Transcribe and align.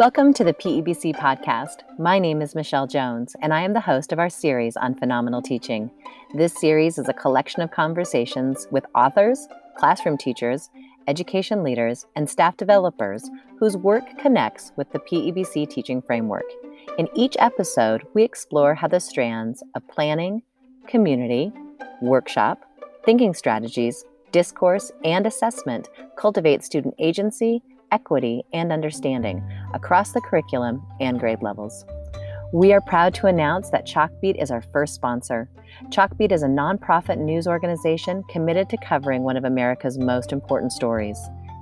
Welcome 0.00 0.32
to 0.32 0.44
the 0.44 0.54
PEBC 0.54 1.14
podcast. 1.16 1.82
My 1.98 2.18
name 2.18 2.40
is 2.40 2.54
Michelle 2.54 2.86
Jones, 2.86 3.36
and 3.42 3.52
I 3.52 3.60
am 3.60 3.74
the 3.74 3.80
host 3.80 4.14
of 4.14 4.18
our 4.18 4.30
series 4.30 4.74
on 4.74 4.94
phenomenal 4.94 5.42
teaching. 5.42 5.90
This 6.32 6.58
series 6.58 6.96
is 6.96 7.06
a 7.10 7.12
collection 7.12 7.60
of 7.60 7.70
conversations 7.70 8.66
with 8.70 8.86
authors, 8.94 9.46
classroom 9.76 10.16
teachers, 10.16 10.70
education 11.06 11.62
leaders, 11.62 12.06
and 12.16 12.30
staff 12.30 12.56
developers 12.56 13.28
whose 13.58 13.76
work 13.76 14.04
connects 14.16 14.72
with 14.74 14.90
the 14.90 15.00
PEBC 15.00 15.68
teaching 15.68 16.00
framework. 16.00 16.50
In 16.96 17.06
each 17.14 17.36
episode, 17.38 18.06
we 18.14 18.22
explore 18.22 18.74
how 18.74 18.88
the 18.88 19.00
strands 19.00 19.62
of 19.74 19.86
planning, 19.86 20.40
community, 20.86 21.52
workshop, 22.00 22.64
thinking 23.04 23.34
strategies, 23.34 24.06
discourse, 24.32 24.90
and 25.04 25.26
assessment 25.26 25.90
cultivate 26.16 26.64
student 26.64 26.94
agency 26.98 27.62
equity, 27.92 28.42
and 28.52 28.72
understanding 28.72 29.42
across 29.74 30.12
the 30.12 30.20
curriculum 30.20 30.84
and 31.00 31.20
grade 31.20 31.42
levels. 31.42 31.84
We 32.52 32.72
are 32.72 32.80
proud 32.80 33.14
to 33.14 33.26
announce 33.26 33.70
that 33.70 33.86
Chalkbeat 33.86 34.42
is 34.42 34.50
our 34.50 34.60
first 34.60 34.94
sponsor. 34.94 35.48
Chalkbeat 35.90 36.32
is 36.32 36.42
a 36.42 36.48
nonprofit 36.48 37.18
news 37.18 37.46
organization 37.46 38.24
committed 38.28 38.68
to 38.70 38.76
covering 38.78 39.22
one 39.22 39.36
of 39.36 39.44
America's 39.44 39.98
most 39.98 40.32
important 40.32 40.72
stories 40.72 41.16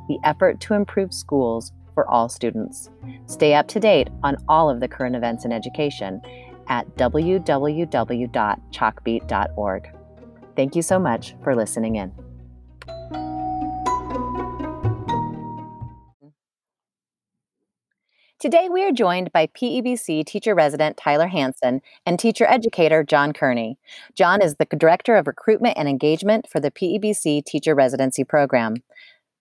the 0.09 0.18
effort 0.24 0.59
to 0.59 0.73
improve 0.73 1.12
schools 1.12 1.70
for 1.95 2.09
all 2.09 2.30
students. 2.30 2.88
Stay 3.26 3.52
up 3.54 3.68
to 3.68 3.79
date 3.79 4.09
on 4.23 4.38
all 4.48 4.70
of 4.70 4.80
the 4.80 4.88
current 4.88 5.15
events 5.15 5.45
in 5.45 5.52
education 5.52 6.23
at 6.68 6.88
www.chalkbeat.org. 6.96 9.90
Thank 10.56 10.74
you 10.74 10.82
so 10.82 10.98
much 10.98 11.37
for 11.42 11.54
listening 11.54 11.96
in. 11.96 12.27
Today, 18.41 18.69
we 18.69 18.85
are 18.85 18.93
joined 18.93 19.33
by 19.33 19.49
PEBC 19.49 20.25
teacher 20.25 20.55
resident 20.55 20.97
Tyler 20.97 21.27
Hanson 21.27 21.81
and 22.07 22.21
teacher 22.21 22.47
educator 22.49 23.03
John 23.03 23.33
Kearney. 23.33 23.79
John 24.15 24.41
is 24.41 24.55
the 24.55 24.65
Director 24.65 25.17
of 25.17 25.27
Recruitment 25.27 25.77
and 25.77 25.89
Engagement 25.89 26.49
for 26.49 26.61
the 26.61 26.71
PEBC 26.71 27.45
Teacher 27.45 27.75
Residency 27.75 28.23
Program. 28.23 28.77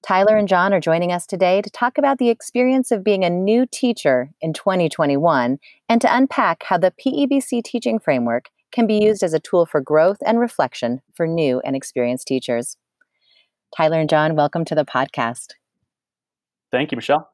Tyler 0.02 0.36
and 0.36 0.48
John 0.48 0.74
are 0.74 0.80
joining 0.80 1.12
us 1.12 1.28
today 1.28 1.62
to 1.62 1.70
talk 1.70 2.00
about 2.00 2.18
the 2.18 2.30
experience 2.30 2.90
of 2.90 3.04
being 3.04 3.24
a 3.24 3.30
new 3.30 3.68
teacher 3.72 4.32
in 4.42 4.52
2021 4.52 5.60
and 5.88 6.02
to 6.02 6.16
unpack 6.16 6.64
how 6.64 6.80
the 6.80 6.92
PEBC 7.00 7.64
teaching 7.64 8.00
framework 8.00 8.50
can 8.72 8.88
be 8.88 8.98
used 8.98 9.22
as 9.22 9.36
a 9.36 9.40
tool 9.40 9.68
for 9.68 9.80
growth 9.80 10.18
and 10.26 10.40
reflection 10.40 11.04
for 11.14 11.28
new 11.28 11.62
and 11.64 11.76
experienced 11.76 12.26
teachers. 12.26 12.78
Tyler 13.76 14.00
and 14.00 14.10
John, 14.10 14.36
welcome 14.36 14.66
to 14.66 14.74
the 14.74 14.86
podcast. 14.86 15.50
Thank 16.72 16.92
you, 16.92 16.96
Michelle. 16.96 17.30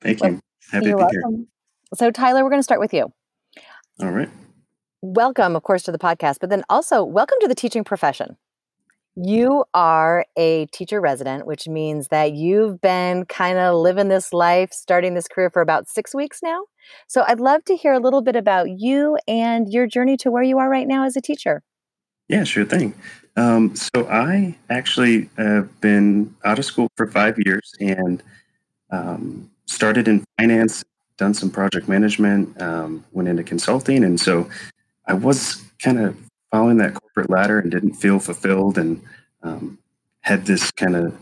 Thank 0.00 0.20
you. 0.24 0.40
Happy 0.70 0.86
You're 0.86 0.98
to 0.98 1.08
be 1.08 1.18
welcome. 1.18 1.48
So, 1.94 2.10
Tyler, 2.10 2.42
we're 2.42 2.50
going 2.50 2.60
to 2.60 2.64
start 2.64 2.80
with 2.80 2.94
you. 2.94 3.12
All 4.00 4.10
right. 4.10 4.30
Welcome, 5.02 5.56
of 5.56 5.62
course, 5.62 5.82
to 5.84 5.92
the 5.92 5.98
podcast, 5.98 6.38
but 6.40 6.50
then 6.50 6.64
also 6.68 7.04
welcome 7.04 7.38
to 7.40 7.48
the 7.48 7.54
teaching 7.54 7.84
profession. 7.84 8.36
You 9.14 9.64
are 9.74 10.24
a 10.38 10.66
teacher 10.66 11.00
resident, 11.00 11.46
which 11.46 11.68
means 11.68 12.08
that 12.08 12.32
you've 12.32 12.80
been 12.80 13.26
kind 13.26 13.58
of 13.58 13.74
living 13.74 14.08
this 14.08 14.32
life, 14.32 14.72
starting 14.72 15.14
this 15.14 15.28
career 15.28 15.50
for 15.50 15.60
about 15.60 15.88
six 15.88 16.14
weeks 16.14 16.40
now. 16.42 16.62
So, 17.08 17.24
I'd 17.26 17.40
love 17.40 17.64
to 17.64 17.76
hear 17.76 17.92
a 17.92 18.00
little 18.00 18.22
bit 18.22 18.36
about 18.36 18.68
you 18.70 19.18
and 19.28 19.70
your 19.72 19.86
journey 19.86 20.16
to 20.18 20.30
where 20.30 20.42
you 20.42 20.58
are 20.58 20.68
right 20.68 20.88
now 20.88 21.04
as 21.04 21.16
a 21.16 21.20
teacher. 21.20 21.62
Yeah, 22.28 22.44
sure 22.44 22.64
thing. 22.64 22.94
Um, 23.36 23.74
so 23.76 24.06
I 24.08 24.56
actually 24.70 25.30
have 25.36 25.80
been 25.80 26.34
out 26.44 26.58
of 26.58 26.64
school 26.64 26.88
for 26.96 27.06
five 27.06 27.38
years 27.44 27.72
and 27.80 28.22
um, 28.90 29.50
started 29.72 30.08
in 30.08 30.24
finance, 30.38 30.84
done 31.16 31.34
some 31.34 31.50
project 31.50 31.88
management, 31.88 32.60
um, 32.60 33.04
went 33.12 33.28
into 33.28 33.42
consulting, 33.42 34.04
and 34.04 34.20
so 34.20 34.48
I 35.06 35.14
was 35.14 35.62
kind 35.82 35.98
of 35.98 36.16
following 36.50 36.78
that 36.78 36.94
corporate 36.94 37.30
ladder 37.30 37.58
and 37.58 37.70
didn't 37.70 37.94
feel 37.94 38.18
fulfilled, 38.18 38.78
and 38.78 39.02
um, 39.42 39.78
had 40.20 40.46
this 40.46 40.70
kind 40.72 40.96
of 40.96 41.14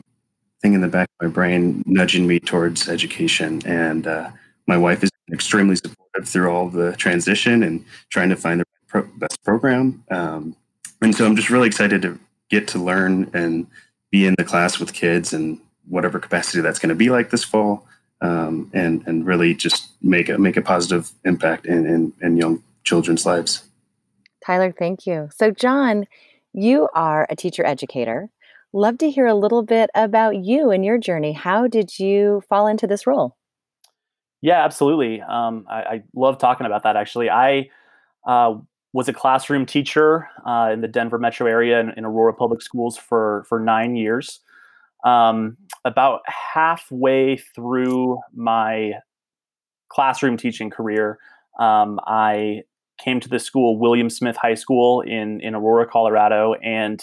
thing 0.61 0.75
in 0.75 0.81
the 0.81 0.89
back 0.89 1.09
of 1.19 1.27
my 1.27 1.33
brain 1.33 1.83
nudging 1.87 2.27
me 2.27 2.39
towards 2.39 2.89
education. 2.89 3.63
And 3.65 4.07
uh, 4.07 4.31
my 4.67 4.77
wife 4.77 5.03
is 5.03 5.11
extremely 5.33 5.77
supportive 5.77 6.29
through 6.29 6.51
all 6.51 6.69
the 6.69 6.93
transition 6.97 7.63
and 7.63 7.85
trying 8.11 8.29
to 8.29 8.37
find 8.37 8.61
the 8.61 9.03
best 9.17 9.43
program. 9.43 10.05
Um, 10.11 10.55
and 11.01 11.15
so 11.15 11.25
I'm 11.25 11.37
just 11.37 11.51
really 11.51 11.67
excited 11.67 12.03
to 12.03 12.19
get 12.51 12.69
to 12.69 12.79
learn 12.79 13.31
and 13.33 13.67
be 14.11 14.27
in 14.27 14.35
the 14.37 14.45
class 14.45 14.79
with 14.79 14.93
kids 14.93 15.33
and 15.33 15.61
whatever 15.89 16.19
capacity 16.19 16.61
that's 16.61 16.79
going 16.79 16.91
to 16.91 16.95
be 16.95 17.11
like 17.11 17.31
this 17.31 17.45
fall 17.45 17.87
um, 18.21 18.71
and 18.73 19.03
and 19.07 19.27
really 19.27 19.55
just 19.55 19.91
make 20.03 20.29
a 20.29 20.39
make 20.39 20.57
a 20.57 20.63
positive 20.63 21.11
impact 21.25 21.67
in, 21.67 21.87
in 21.87 22.13
in 22.21 22.37
young 22.37 22.63
children's 22.85 23.27
lives. 23.27 23.65
Tyler, 24.45 24.73
thank 24.77 25.07
you. 25.07 25.29
So, 25.35 25.51
John, 25.51 26.07
you 26.53 26.89
are 26.95 27.27
a 27.29 27.37
teacher 27.37 27.65
educator. 27.65 28.31
Love 28.73 28.99
to 28.99 29.11
hear 29.11 29.27
a 29.27 29.35
little 29.35 29.63
bit 29.63 29.91
about 29.95 30.37
you 30.37 30.71
and 30.71 30.85
your 30.85 30.99
journey. 30.99 31.33
How 31.33 31.67
did 31.67 31.99
you 31.99 32.43
fall 32.49 32.67
into 32.67 32.87
this 32.87 33.07
role? 33.07 33.37
Yeah, 34.41 34.65
absolutely. 34.65 35.21
Um, 35.21 35.67
I, 35.69 35.83
I, 35.83 36.03
love 36.15 36.39
talking 36.39 36.67
about 36.67 36.85
that. 36.85 36.97
Actually, 36.97 37.29
I 37.29 37.69
uh, 38.27 38.55
was 38.93 39.09
a 39.09 39.13
classroom 39.13 39.67
teacher 39.67 40.29
uh, 40.47 40.71
in 40.73 40.81
the 40.81 40.89
Denver 40.89 41.19
metro 41.19 41.47
area 41.47 41.81
in, 41.81 41.91
in, 41.91 42.05
Aurora 42.05 42.33
Public 42.33 42.63
Schools 42.63 42.97
for 42.97 43.45
for 43.49 43.61
nine 43.61 43.97
years. 43.97 44.41
Um, 45.05 45.57
about 45.85 46.21
halfway 46.27 47.39
through 47.39 48.19
my 48.35 48.93
classroom 49.91 50.37
teaching 50.37 50.71
career, 50.71 51.19
um, 51.59 51.99
I 52.07 52.63
came 53.03 53.19
to 53.21 53.29
the 53.29 53.39
school, 53.39 53.79
William 53.79 54.11
Smith 54.11 54.37
High 54.37 54.55
School 54.55 55.01
in 55.01 55.41
in 55.41 55.55
Aurora, 55.55 55.87
Colorado, 55.87 56.55
and 56.63 57.03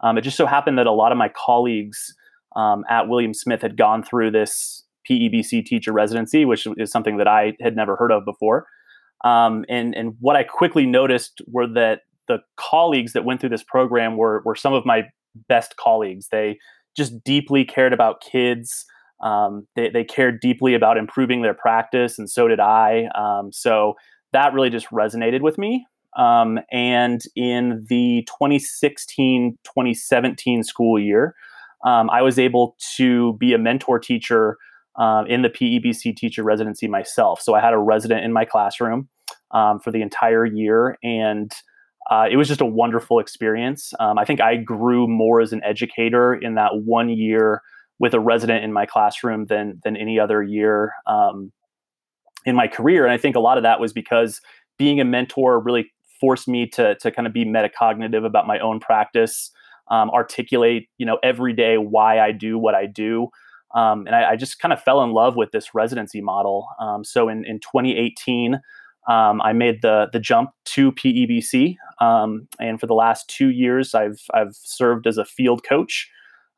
um, 0.00 0.18
it 0.18 0.22
just 0.22 0.36
so 0.36 0.46
happened 0.46 0.78
that 0.78 0.86
a 0.86 0.92
lot 0.92 1.12
of 1.12 1.18
my 1.18 1.30
colleagues 1.30 2.14
um, 2.56 2.84
at 2.88 3.08
William 3.08 3.34
Smith 3.34 3.62
had 3.62 3.76
gone 3.76 4.02
through 4.02 4.30
this 4.30 4.84
PEBC 5.08 5.64
teacher 5.64 5.92
residency, 5.92 6.44
which 6.44 6.66
is 6.76 6.90
something 6.90 7.16
that 7.16 7.28
I 7.28 7.54
had 7.60 7.74
never 7.74 7.96
heard 7.96 8.12
of 8.12 8.24
before. 8.24 8.66
Um, 9.24 9.64
and 9.68 9.94
and 9.94 10.14
what 10.20 10.36
I 10.36 10.44
quickly 10.44 10.86
noticed 10.86 11.40
were 11.46 11.66
that 11.74 12.02
the 12.28 12.38
colleagues 12.56 13.14
that 13.14 13.24
went 13.24 13.40
through 13.40 13.48
this 13.48 13.64
program 13.64 14.16
were 14.16 14.42
were 14.44 14.54
some 14.54 14.74
of 14.74 14.84
my 14.86 15.04
best 15.48 15.76
colleagues. 15.76 16.28
They 16.30 16.58
just 16.98 17.24
deeply 17.24 17.64
cared 17.64 17.94
about 17.94 18.20
kids. 18.20 18.84
Um, 19.22 19.66
they, 19.74 19.88
they 19.88 20.04
cared 20.04 20.40
deeply 20.40 20.74
about 20.74 20.98
improving 20.98 21.40
their 21.40 21.54
practice, 21.54 22.18
and 22.18 22.28
so 22.28 22.46
did 22.46 22.60
I. 22.60 23.08
Um, 23.14 23.50
so 23.52 23.94
that 24.32 24.52
really 24.52 24.68
just 24.68 24.90
resonated 24.90 25.40
with 25.40 25.56
me. 25.56 25.86
Um, 26.16 26.58
and 26.70 27.22
in 27.36 27.86
the 27.88 28.26
2016 28.26 29.58
2017 29.64 30.62
school 30.62 30.98
year, 30.98 31.34
um, 31.86 32.10
I 32.10 32.22
was 32.22 32.38
able 32.38 32.76
to 32.96 33.34
be 33.34 33.54
a 33.54 33.58
mentor 33.58 33.98
teacher 33.98 34.58
uh, 34.98 35.24
in 35.28 35.42
the 35.42 35.48
PEBC 35.48 36.16
teacher 36.16 36.42
residency 36.42 36.88
myself. 36.88 37.40
So 37.40 37.54
I 37.54 37.60
had 37.60 37.72
a 37.72 37.78
resident 37.78 38.24
in 38.24 38.32
my 38.32 38.44
classroom 38.44 39.08
um, 39.52 39.78
for 39.78 39.92
the 39.92 40.02
entire 40.02 40.44
year. 40.44 40.98
And 41.02 41.52
uh, 42.10 42.26
it 42.30 42.36
was 42.36 42.48
just 42.48 42.60
a 42.60 42.66
wonderful 42.66 43.18
experience. 43.18 43.92
Um, 44.00 44.18
I 44.18 44.24
think 44.24 44.40
I 44.40 44.56
grew 44.56 45.06
more 45.06 45.40
as 45.40 45.52
an 45.52 45.62
educator 45.62 46.34
in 46.34 46.54
that 46.54 46.82
one 46.84 47.10
year 47.10 47.62
with 47.98 48.14
a 48.14 48.20
resident 48.20 48.64
in 48.64 48.72
my 48.72 48.86
classroom 48.86 49.46
than 49.46 49.80
than 49.84 49.96
any 49.96 50.18
other 50.18 50.42
year 50.42 50.92
um, 51.06 51.52
in 52.46 52.54
my 52.54 52.66
career. 52.66 53.04
And 53.04 53.12
I 53.12 53.18
think 53.18 53.36
a 53.36 53.40
lot 53.40 53.58
of 53.58 53.62
that 53.62 53.80
was 53.80 53.92
because 53.92 54.40
being 54.78 55.00
a 55.00 55.04
mentor 55.04 55.60
really 55.60 55.90
forced 56.20 56.48
me 56.48 56.66
to 56.68 56.94
to 56.96 57.10
kind 57.10 57.26
of 57.26 57.32
be 57.32 57.44
metacognitive 57.44 58.24
about 58.24 58.46
my 58.46 58.58
own 58.58 58.80
practice, 58.80 59.50
um, 59.90 60.10
articulate 60.10 60.88
you 60.96 61.04
know 61.04 61.18
every 61.22 61.52
day 61.52 61.76
why 61.76 62.20
I 62.20 62.32
do 62.32 62.58
what 62.58 62.74
I 62.74 62.86
do. 62.86 63.28
Um, 63.74 64.06
and 64.06 64.16
I, 64.16 64.30
I, 64.30 64.36
just 64.36 64.60
kind 64.60 64.72
of 64.72 64.82
fell 64.82 65.02
in 65.02 65.10
love 65.10 65.36
with 65.36 65.50
this 65.50 65.74
residency 65.74 66.22
model. 66.22 66.66
Um, 66.80 67.04
so 67.04 67.28
in, 67.28 67.44
in 67.44 67.60
2018, 67.60 68.60
um, 69.08 69.40
I 69.40 69.52
made 69.52 69.80
the 69.82 70.08
the 70.12 70.20
jump 70.20 70.50
to 70.66 70.92
PEBC, 70.92 71.76
um, 72.00 72.46
and 72.60 72.78
for 72.78 72.86
the 72.86 72.94
last 72.94 73.28
two 73.28 73.48
years, 73.48 73.94
I've 73.94 74.20
I've 74.34 74.54
served 74.54 75.06
as 75.06 75.16
a 75.16 75.24
field 75.24 75.64
coach. 75.64 76.10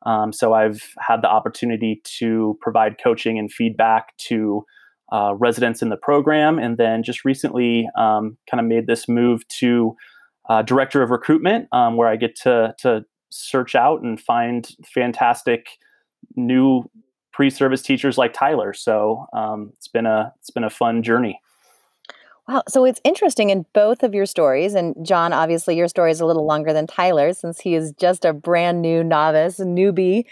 Um, 0.05 0.33
so 0.33 0.53
I've 0.53 0.93
had 0.99 1.21
the 1.21 1.29
opportunity 1.29 2.01
to 2.17 2.57
provide 2.59 2.97
coaching 3.01 3.37
and 3.37 3.51
feedback 3.51 4.17
to 4.17 4.65
uh, 5.11 5.35
residents 5.35 5.81
in 5.81 5.89
the 5.89 5.97
program, 5.97 6.59
and 6.59 6.77
then 6.77 7.03
just 7.03 7.23
recently, 7.23 7.87
um, 7.97 8.37
kind 8.49 8.59
of 8.59 8.65
made 8.65 8.87
this 8.87 9.07
move 9.07 9.47
to 9.47 9.95
uh, 10.49 10.61
director 10.61 11.01
of 11.01 11.09
recruitment, 11.09 11.67
um, 11.71 11.95
where 11.95 12.09
I 12.09 12.17
get 12.17 12.35
to 12.41 12.75
to 12.79 13.05
search 13.29 13.75
out 13.75 14.01
and 14.01 14.19
find 14.19 14.69
fantastic 14.93 15.67
new 16.35 16.83
pre-service 17.31 17.81
teachers 17.81 18.17
like 18.17 18.33
Tyler. 18.33 18.73
So 18.73 19.25
um, 19.31 19.71
it's 19.77 19.87
been 19.87 20.05
a 20.05 20.33
it's 20.39 20.49
been 20.49 20.65
a 20.65 20.69
fun 20.69 21.01
journey. 21.01 21.39
Wow. 22.47 22.63
So 22.67 22.85
it's 22.85 22.99
interesting 23.03 23.49
in 23.49 23.65
both 23.73 24.03
of 24.03 24.13
your 24.13 24.25
stories. 24.25 24.73
And 24.73 24.95
John, 25.05 25.31
obviously, 25.31 25.77
your 25.77 25.87
story 25.87 26.11
is 26.11 26.19
a 26.19 26.25
little 26.25 26.45
longer 26.45 26.73
than 26.73 26.87
Tyler 26.87 27.33
since 27.33 27.59
he 27.59 27.75
is 27.75 27.93
just 27.93 28.25
a 28.25 28.33
brand 28.33 28.81
new 28.81 29.03
novice, 29.03 29.59
newbie, 29.59 30.25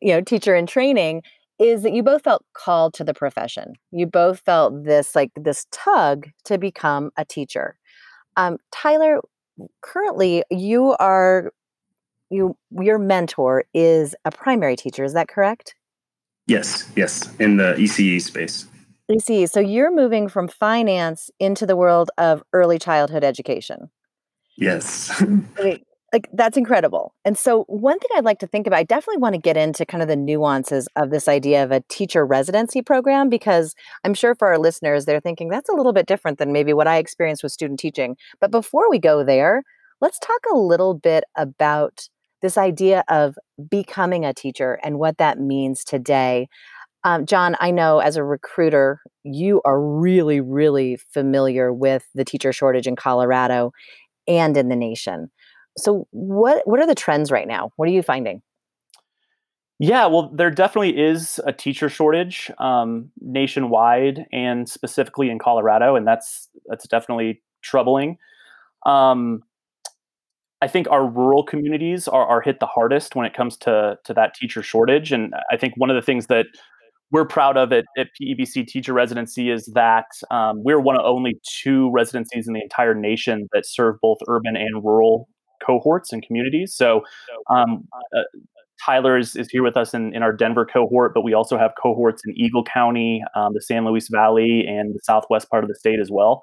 you 0.00 0.12
know, 0.12 0.20
teacher 0.20 0.54
in 0.54 0.66
training. 0.66 1.22
is 1.58 1.82
that 1.82 1.92
you 1.92 2.02
both 2.02 2.24
felt 2.24 2.44
called 2.54 2.92
to 2.94 3.04
the 3.04 3.14
profession. 3.14 3.74
You 3.92 4.06
both 4.06 4.40
felt 4.40 4.84
this 4.84 5.14
like 5.14 5.30
this 5.36 5.66
tug 5.70 6.28
to 6.44 6.58
become 6.58 7.10
a 7.16 7.24
teacher. 7.24 7.76
Um, 8.36 8.58
Tyler, 8.72 9.20
currently 9.82 10.42
you 10.50 10.96
are 10.98 11.52
you 12.30 12.56
your 12.80 12.98
mentor 12.98 13.64
is 13.74 14.14
a 14.24 14.30
primary 14.30 14.74
teacher. 14.74 15.04
Is 15.04 15.12
that 15.12 15.28
correct? 15.28 15.74
Yes, 16.46 16.90
yes, 16.96 17.32
in 17.38 17.58
the 17.58 17.74
ECE 17.74 18.20
space. 18.20 18.66
ECE. 19.10 19.50
So 19.50 19.60
you're 19.60 19.94
moving 19.94 20.28
from 20.28 20.48
finance 20.48 21.30
into 21.38 21.66
the 21.66 21.76
world 21.76 22.10
of 22.18 22.42
early 22.52 22.78
childhood 22.78 23.24
education. 23.24 23.90
Yes. 24.56 25.22
like 26.12 26.28
that's 26.32 26.56
incredible. 26.58 27.14
And 27.24 27.38
so 27.38 27.64
one 27.68 27.98
thing 27.98 28.10
I'd 28.14 28.24
like 28.24 28.38
to 28.40 28.46
think 28.46 28.66
about, 28.66 28.78
I 28.78 28.82
definitely 28.82 29.20
want 29.20 29.34
to 29.34 29.40
get 29.40 29.56
into 29.56 29.86
kind 29.86 30.02
of 30.02 30.08
the 30.08 30.16
nuances 30.16 30.86
of 30.94 31.10
this 31.10 31.26
idea 31.26 31.64
of 31.64 31.72
a 31.72 31.82
teacher 31.88 32.26
residency 32.26 32.82
program 32.82 33.30
because 33.30 33.74
I'm 34.04 34.14
sure 34.14 34.34
for 34.34 34.48
our 34.48 34.58
listeners 34.58 35.06
they're 35.06 35.20
thinking 35.20 35.48
that's 35.48 35.70
a 35.70 35.74
little 35.74 35.92
bit 35.92 36.06
different 36.06 36.38
than 36.38 36.52
maybe 36.52 36.74
what 36.74 36.86
I 36.86 36.98
experienced 36.98 37.42
with 37.42 37.52
student 37.52 37.80
teaching. 37.80 38.16
But 38.40 38.50
before 38.50 38.90
we 38.90 38.98
go 38.98 39.24
there, 39.24 39.62
let's 40.00 40.18
talk 40.18 40.40
a 40.52 40.56
little 40.56 40.94
bit 40.94 41.24
about 41.36 42.08
this 42.42 42.58
idea 42.58 43.04
of 43.08 43.36
becoming 43.70 44.24
a 44.24 44.34
teacher 44.34 44.78
and 44.82 44.98
what 44.98 45.16
that 45.18 45.38
means 45.38 45.84
today. 45.84 46.48
Um, 47.04 47.26
John, 47.26 47.56
I 47.60 47.70
know 47.70 47.98
as 47.98 48.16
a 48.16 48.24
recruiter, 48.24 49.00
you 49.24 49.60
are 49.64 49.80
really, 49.80 50.40
really 50.40 50.96
familiar 51.12 51.72
with 51.72 52.06
the 52.14 52.24
teacher 52.24 52.52
shortage 52.52 52.86
in 52.86 52.96
Colorado 52.96 53.72
and 54.28 54.56
in 54.56 54.68
the 54.68 54.76
nation. 54.76 55.30
So, 55.76 56.06
what 56.10 56.62
what 56.66 56.80
are 56.80 56.86
the 56.86 56.94
trends 56.94 57.30
right 57.30 57.48
now? 57.48 57.70
What 57.76 57.88
are 57.88 57.92
you 57.92 58.02
finding? 58.02 58.42
Yeah, 59.78 60.06
well, 60.06 60.30
there 60.32 60.50
definitely 60.50 60.96
is 60.96 61.40
a 61.44 61.52
teacher 61.52 61.88
shortage 61.88 62.52
um, 62.58 63.10
nationwide 63.20 64.26
and 64.32 64.68
specifically 64.68 65.28
in 65.28 65.40
Colorado, 65.40 65.96
and 65.96 66.06
that's 66.06 66.48
that's 66.66 66.86
definitely 66.86 67.42
troubling. 67.62 68.18
Um, 68.86 69.42
I 70.60 70.68
think 70.68 70.88
our 70.88 71.04
rural 71.04 71.42
communities 71.42 72.06
are, 72.06 72.24
are 72.24 72.40
hit 72.40 72.60
the 72.60 72.66
hardest 72.66 73.16
when 73.16 73.26
it 73.26 73.34
comes 73.34 73.56
to 73.58 73.98
to 74.04 74.14
that 74.14 74.34
teacher 74.34 74.62
shortage, 74.62 75.10
and 75.10 75.34
I 75.50 75.56
think 75.56 75.74
one 75.76 75.90
of 75.90 75.96
the 75.96 76.02
things 76.02 76.28
that 76.28 76.46
we're 77.12 77.26
proud 77.26 77.56
of 77.56 77.72
at, 77.72 77.84
at 77.96 78.08
PEBC 78.20 78.66
Teacher 78.66 78.94
Residency 78.94 79.50
is 79.50 79.66
that 79.74 80.06
um, 80.30 80.62
we're 80.64 80.80
one 80.80 80.98
of 80.98 81.04
only 81.04 81.38
two 81.62 81.90
residencies 81.92 82.48
in 82.48 82.54
the 82.54 82.62
entire 82.62 82.94
nation 82.94 83.48
that 83.52 83.66
serve 83.66 83.96
both 84.00 84.18
urban 84.28 84.56
and 84.56 84.82
rural 84.82 85.28
cohorts 85.64 86.12
and 86.12 86.26
communities. 86.26 86.74
So 86.74 87.02
um, 87.50 87.86
uh, 88.16 88.22
Tyler 88.84 89.16
is, 89.18 89.36
is 89.36 89.48
here 89.50 89.62
with 89.62 89.76
us 89.76 89.94
in, 89.94 90.14
in 90.14 90.22
our 90.22 90.32
Denver 90.32 90.64
cohort, 90.64 91.12
but 91.14 91.22
we 91.22 91.34
also 91.34 91.58
have 91.58 91.72
cohorts 91.80 92.22
in 92.26 92.34
Eagle 92.36 92.64
County, 92.64 93.22
um, 93.36 93.52
the 93.54 93.60
San 93.60 93.84
Luis 93.84 94.08
Valley, 94.10 94.64
and 94.66 94.94
the 94.94 95.00
southwest 95.04 95.50
part 95.50 95.62
of 95.62 95.68
the 95.68 95.76
state 95.76 96.00
as 96.00 96.10
well. 96.10 96.42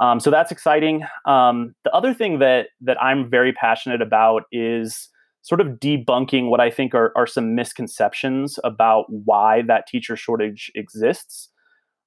Um, 0.00 0.20
so 0.20 0.30
that's 0.30 0.52
exciting. 0.52 1.02
Um, 1.24 1.74
the 1.84 1.92
other 1.92 2.12
thing 2.12 2.40
that 2.40 2.68
that 2.80 3.00
I'm 3.00 3.30
very 3.30 3.52
passionate 3.52 4.02
about 4.02 4.42
is 4.50 5.08
sort 5.44 5.60
of 5.60 5.68
debunking 5.78 6.50
what 6.50 6.60
I 6.60 6.70
think 6.70 6.94
are, 6.94 7.12
are 7.16 7.26
some 7.26 7.54
misconceptions 7.54 8.58
about 8.64 9.04
why 9.08 9.62
that 9.62 9.86
teacher 9.86 10.16
shortage 10.16 10.72
exists 10.74 11.50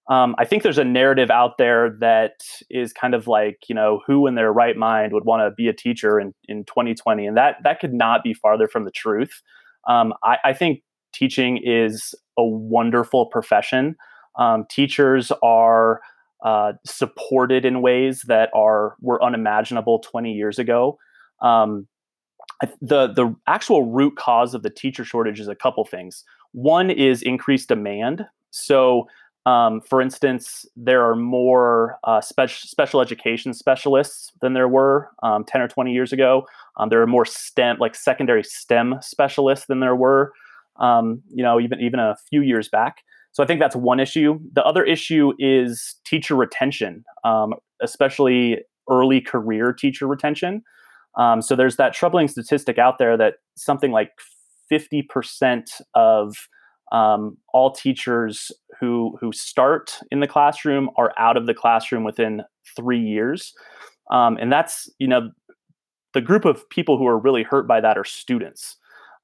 um, 0.10 0.36
I 0.38 0.46
think 0.46 0.64
there's 0.64 0.78
a 0.78 0.86
narrative 0.86 1.30
out 1.30 1.58
there 1.58 1.90
that 2.00 2.40
is 2.70 2.94
kind 2.94 3.14
of 3.14 3.28
like, 3.28 3.64
you 3.68 3.76
know, 3.76 4.02
who 4.08 4.26
in 4.26 4.36
their 4.36 4.54
right 4.54 4.78
mind 4.78 5.12
would 5.12 5.26
want 5.26 5.42
to 5.42 5.52
be 5.52 5.68
a 5.68 5.74
teacher 5.74 6.20
in, 6.20 6.34
in 6.48 6.64
2020? 6.64 7.28
And 7.28 7.36
that 7.36 7.58
that 7.64 7.82
could 7.82 7.94
not 7.94 8.24
be 8.24 8.34
farther 8.34 8.68
from 8.68 8.86
the 8.86 8.92
truth. 8.92 9.42
Um, 9.88 10.14
I, 10.24 10.38
I, 10.46 10.54
think 10.54 10.82
teaching 11.14 11.60
is 11.64 12.14
a 12.38 12.44
wonderful 12.44 13.26
profession. 13.28 13.96
Um, 14.38 14.66
teachers 14.70 15.32
are 15.44 16.02
uh, 16.44 16.74
supported 16.86 17.66
in 17.66 17.82
ways 17.82 18.24
that 18.28 18.50
are 18.54 18.96
were 19.02 19.22
unimaginable 19.24 20.00
20 20.00 20.32
years 20.32 20.58
ago. 20.58 20.98
Um, 21.42 21.88
the 22.82 23.08
the 23.08 23.36
actual 23.48 23.86
root 23.86 24.16
cause 24.16 24.54
of 24.54 24.64
the 24.64 24.70
teacher 24.70 25.04
shortage 25.04 25.40
is 25.40 25.48
a 25.48 25.56
couple 25.56 25.84
things. 25.86 26.24
One 26.54 26.90
is 26.90 27.22
increased 27.22 27.70
demand. 27.70 28.26
So 28.52 29.08
um, 29.48 29.80
for 29.80 30.02
instance, 30.02 30.66
there 30.76 31.10
are 31.10 31.16
more 31.16 31.98
uh, 32.04 32.20
spe- 32.20 32.50
special 32.50 33.00
education 33.00 33.54
specialists 33.54 34.34
than 34.42 34.52
there 34.52 34.68
were 34.68 35.10
um, 35.24 35.46
10 35.46 35.62
or 35.62 35.70
20 35.70 35.94
years 35.94 36.12
ago. 36.12 36.46
Um, 36.76 36.90
there 36.90 37.02
are 37.02 37.08
more 37.08 37.24
STEM, 37.24 37.78
like 37.80 37.96
secondary 37.96 38.44
STEM 38.44 38.96
specialists 39.02 39.68
than 39.68 39.80
there 39.80 39.96
were, 39.96 40.34
um, 40.82 41.24
you 41.34 41.44
know, 41.44 41.62
even 41.62 41.80
even 41.80 41.98
a 41.98 42.18
few 42.30 42.42
years 42.42 42.68
back. 42.68 42.98
So 43.32 43.42
I 43.42 43.48
think 43.48 43.62
that's 43.62 43.76
one 43.76 44.02
issue. 44.02 44.38
The 44.52 44.66
other 44.66 44.84
issue 44.84 45.32
is 45.40 45.96
teacher 46.06 46.36
retention, 46.36 47.06
um, 47.24 47.54
especially 47.82 48.58
early 48.90 49.22
career 49.22 49.72
teacher 49.72 50.08
retention. 50.08 50.62
Um, 51.18 51.42
so 51.42 51.56
there's 51.56 51.78
that 51.78 51.94
troubling 51.94 52.28
statistic 52.28 52.78
out 52.78 53.00
there 53.00 53.18
that 53.18 53.36
something 53.56 53.92
like 53.92 54.12
50% 54.72 55.64
of 55.96 56.36
um, 56.92 57.38
all 57.54 57.72
teachers 57.72 58.52
who 58.80 59.18
who 59.20 59.32
start 59.34 59.98
in 60.12 60.20
the 60.20 60.28
classroom 60.28 60.90
are 60.98 61.14
out 61.18 61.36
of 61.36 61.46
the 61.46 61.54
classroom 61.54 62.04
within 62.04 62.44
three 62.76 63.00
years, 63.00 63.54
um, 64.12 64.38
and 64.38 64.52
that's 64.52 64.90
you 65.00 65.08
know 65.08 65.32
the 66.14 66.22
group 66.22 66.46
of 66.46 66.70
people 66.70 66.98
who 66.98 67.08
are 67.08 67.20
really 67.20 67.44
hurt 67.44 67.68
by 67.68 67.82
that 67.82 67.98
are 67.98 68.06
students. 68.06 68.78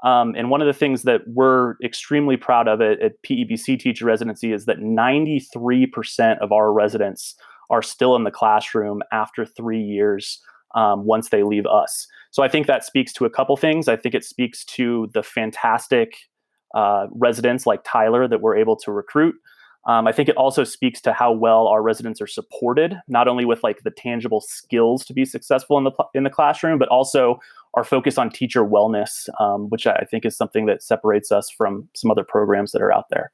Um, 0.03 0.35
and 0.37 0.49
one 0.49 0.61
of 0.61 0.67
the 0.67 0.73
things 0.73 1.03
that 1.03 1.21
we're 1.27 1.75
extremely 1.81 2.35
proud 2.35 2.67
of 2.67 2.81
at, 2.81 3.01
at 3.01 3.13
PEBC 3.23 3.79
Teacher 3.79 4.05
Residency 4.05 4.51
is 4.51 4.65
that 4.65 4.79
93% 4.79 6.39
of 6.39 6.51
our 6.51 6.73
residents 6.73 7.35
are 7.69 7.81
still 7.81 8.17
in 8.17 8.25
the 8.25 8.31
classroom 8.31 9.01
after 9.13 9.45
three 9.45 9.81
years 9.81 10.41
um, 10.75 11.05
once 11.05 11.29
they 11.29 11.43
leave 11.43 11.65
us. 11.65 12.07
So 12.31 12.43
I 12.43 12.47
think 12.47 12.67
that 12.67 12.83
speaks 12.83 13.13
to 13.13 13.25
a 13.25 13.29
couple 13.29 13.55
things. 13.57 13.87
I 13.87 13.95
think 13.95 14.15
it 14.15 14.23
speaks 14.23 14.65
to 14.65 15.09
the 15.13 15.23
fantastic 15.23 16.15
uh, 16.73 17.07
residents 17.11 17.65
like 17.65 17.81
Tyler 17.83 18.27
that 18.27 18.41
we're 18.41 18.57
able 18.57 18.75
to 18.77 18.91
recruit. 18.91 19.35
Um, 19.85 20.07
I 20.07 20.13
think 20.13 20.29
it 20.29 20.37
also 20.37 20.63
speaks 20.63 21.01
to 21.01 21.13
how 21.13 21.31
well 21.33 21.67
our 21.67 21.81
residents 21.81 22.21
are 22.21 22.27
supported, 22.27 22.95
not 23.07 23.27
only 23.27 23.43
with 23.43 23.63
like 23.63 23.83
the 23.83 23.91
tangible 23.91 24.39
skills 24.39 25.03
to 25.05 25.13
be 25.13 25.25
successful 25.25 25.77
in 25.77 25.83
the 25.83 25.91
in 26.13 26.23
the 26.23 26.29
classroom, 26.29 26.79
but 26.79 26.87
also 26.87 27.37
our 27.73 27.83
focus 27.83 28.17
on 28.17 28.29
teacher 28.29 28.63
wellness, 28.63 29.27
um, 29.41 29.69
which 29.69 29.85
I 29.85 30.05
think 30.09 30.25
is 30.25 30.37
something 30.37 30.67
that 30.67 30.81
separates 30.81 31.31
us 31.31 31.49
from 31.49 31.89
some 31.95 32.11
other 32.11 32.23
programs 32.23 32.71
that 32.71 32.81
are 32.81 32.93
out 32.93 33.05
there. 33.09 33.31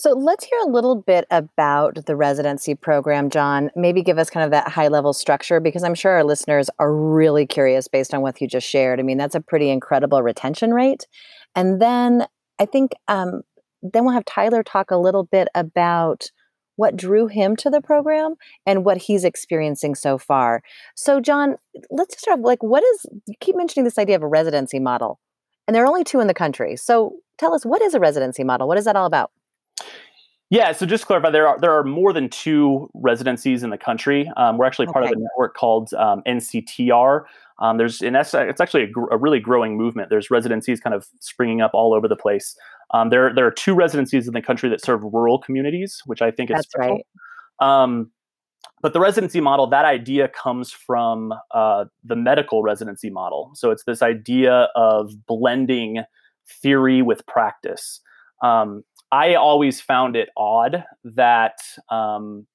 So 0.00 0.12
let's 0.12 0.46
hear 0.46 0.58
a 0.62 0.70
little 0.70 0.94
bit 0.94 1.26
about 1.30 2.06
the 2.06 2.16
residency 2.16 2.74
program, 2.74 3.28
John. 3.28 3.70
Maybe 3.76 4.00
give 4.02 4.16
us 4.16 4.30
kind 4.30 4.44
of 4.44 4.50
that 4.50 4.66
high 4.66 4.88
level 4.88 5.12
structure 5.12 5.60
because 5.60 5.84
I'm 5.84 5.94
sure 5.94 6.12
our 6.12 6.24
listeners 6.24 6.70
are 6.78 6.90
really 6.90 7.44
curious 7.46 7.86
based 7.86 8.14
on 8.14 8.22
what 8.22 8.40
you 8.40 8.48
just 8.48 8.66
shared. 8.66 8.98
I 8.98 9.02
mean, 9.02 9.18
that's 9.18 9.34
a 9.34 9.42
pretty 9.42 9.68
incredible 9.68 10.22
retention 10.22 10.72
rate. 10.72 11.06
And 11.54 11.82
then 11.82 12.26
I 12.58 12.64
think 12.64 12.92
um, 13.08 13.42
then 13.82 14.06
we'll 14.06 14.14
have 14.14 14.24
Tyler 14.24 14.62
talk 14.62 14.90
a 14.90 14.96
little 14.96 15.24
bit 15.24 15.48
about 15.54 16.30
what 16.76 16.96
drew 16.96 17.26
him 17.26 17.54
to 17.56 17.68
the 17.68 17.82
program 17.82 18.36
and 18.64 18.86
what 18.86 18.96
he's 18.96 19.22
experiencing 19.22 19.94
so 19.94 20.16
far. 20.16 20.62
So, 20.94 21.20
John, 21.20 21.56
let's 21.90 22.18
start 22.18 22.40
like 22.40 22.62
what 22.62 22.82
is 22.82 23.04
you 23.26 23.34
keep 23.40 23.54
mentioning 23.54 23.84
this 23.84 23.98
idea 23.98 24.16
of 24.16 24.22
a 24.22 24.28
residency 24.28 24.78
model, 24.78 25.20
and 25.68 25.74
there 25.74 25.84
are 25.84 25.88
only 25.88 26.04
two 26.04 26.20
in 26.20 26.26
the 26.26 26.32
country. 26.32 26.76
So, 26.76 27.16
tell 27.36 27.52
us 27.52 27.66
what 27.66 27.82
is 27.82 27.92
a 27.92 28.00
residency 28.00 28.44
model? 28.44 28.66
What 28.66 28.78
is 28.78 28.86
that 28.86 28.96
all 28.96 29.04
about? 29.04 29.30
Yeah, 30.50 30.72
so 30.72 30.84
just 30.84 31.02
to 31.02 31.06
clarify, 31.06 31.30
there 31.30 31.46
are 31.46 31.58
there 31.60 31.72
are 31.72 31.84
more 31.84 32.12
than 32.12 32.28
two 32.28 32.90
residencies 32.92 33.62
in 33.62 33.70
the 33.70 33.78
country. 33.78 34.28
Um, 34.36 34.58
we're 34.58 34.66
actually 34.66 34.86
part 34.86 35.04
okay. 35.04 35.12
of 35.12 35.18
a 35.18 35.20
network 35.20 35.54
called 35.54 35.94
um, 35.94 36.22
NCTR. 36.26 37.24
Um, 37.60 37.76
there's 37.76 38.02
in 38.02 38.16
it's 38.16 38.34
actually 38.34 38.82
a, 38.82 38.86
gr- 38.88 39.10
a, 39.12 39.16
really 39.16 39.38
growing 39.38 39.76
movement. 39.76 40.10
There's 40.10 40.28
residencies 40.28 40.80
kind 40.80 40.94
of 40.94 41.06
springing 41.20 41.60
up 41.60 41.70
all 41.72 41.94
over 41.94 42.08
the 42.08 42.16
place. 42.16 42.56
Um, 42.92 43.10
there 43.10 43.32
there 43.32 43.46
are 43.46 43.52
two 43.52 43.74
residencies 43.74 44.26
in 44.26 44.34
the 44.34 44.42
country 44.42 44.68
that 44.70 44.84
serve 44.84 45.04
rural 45.04 45.38
communities, 45.38 46.02
which 46.06 46.20
I 46.20 46.32
think 46.32 46.50
is 46.50 46.56
that's 46.56 46.68
special. 46.68 47.00
right. 47.60 47.84
Um, 47.84 48.10
but 48.82 48.92
the 48.92 49.00
residency 49.00 49.40
model, 49.40 49.66
that 49.68 49.84
idea 49.84 50.28
comes 50.28 50.72
from 50.72 51.34
uh, 51.52 51.84
the 52.02 52.16
medical 52.16 52.62
residency 52.62 53.10
model. 53.10 53.50
So 53.54 53.70
it's 53.70 53.84
this 53.84 54.02
idea 54.02 54.68
of 54.74 55.12
blending 55.26 56.02
theory 56.62 57.02
with 57.02 57.24
practice. 57.26 58.00
Um, 58.42 58.84
I 59.12 59.34
always 59.34 59.80
found 59.80 60.16
it 60.16 60.28
odd 60.36 60.84
that 61.04 61.58
um, 61.88 62.46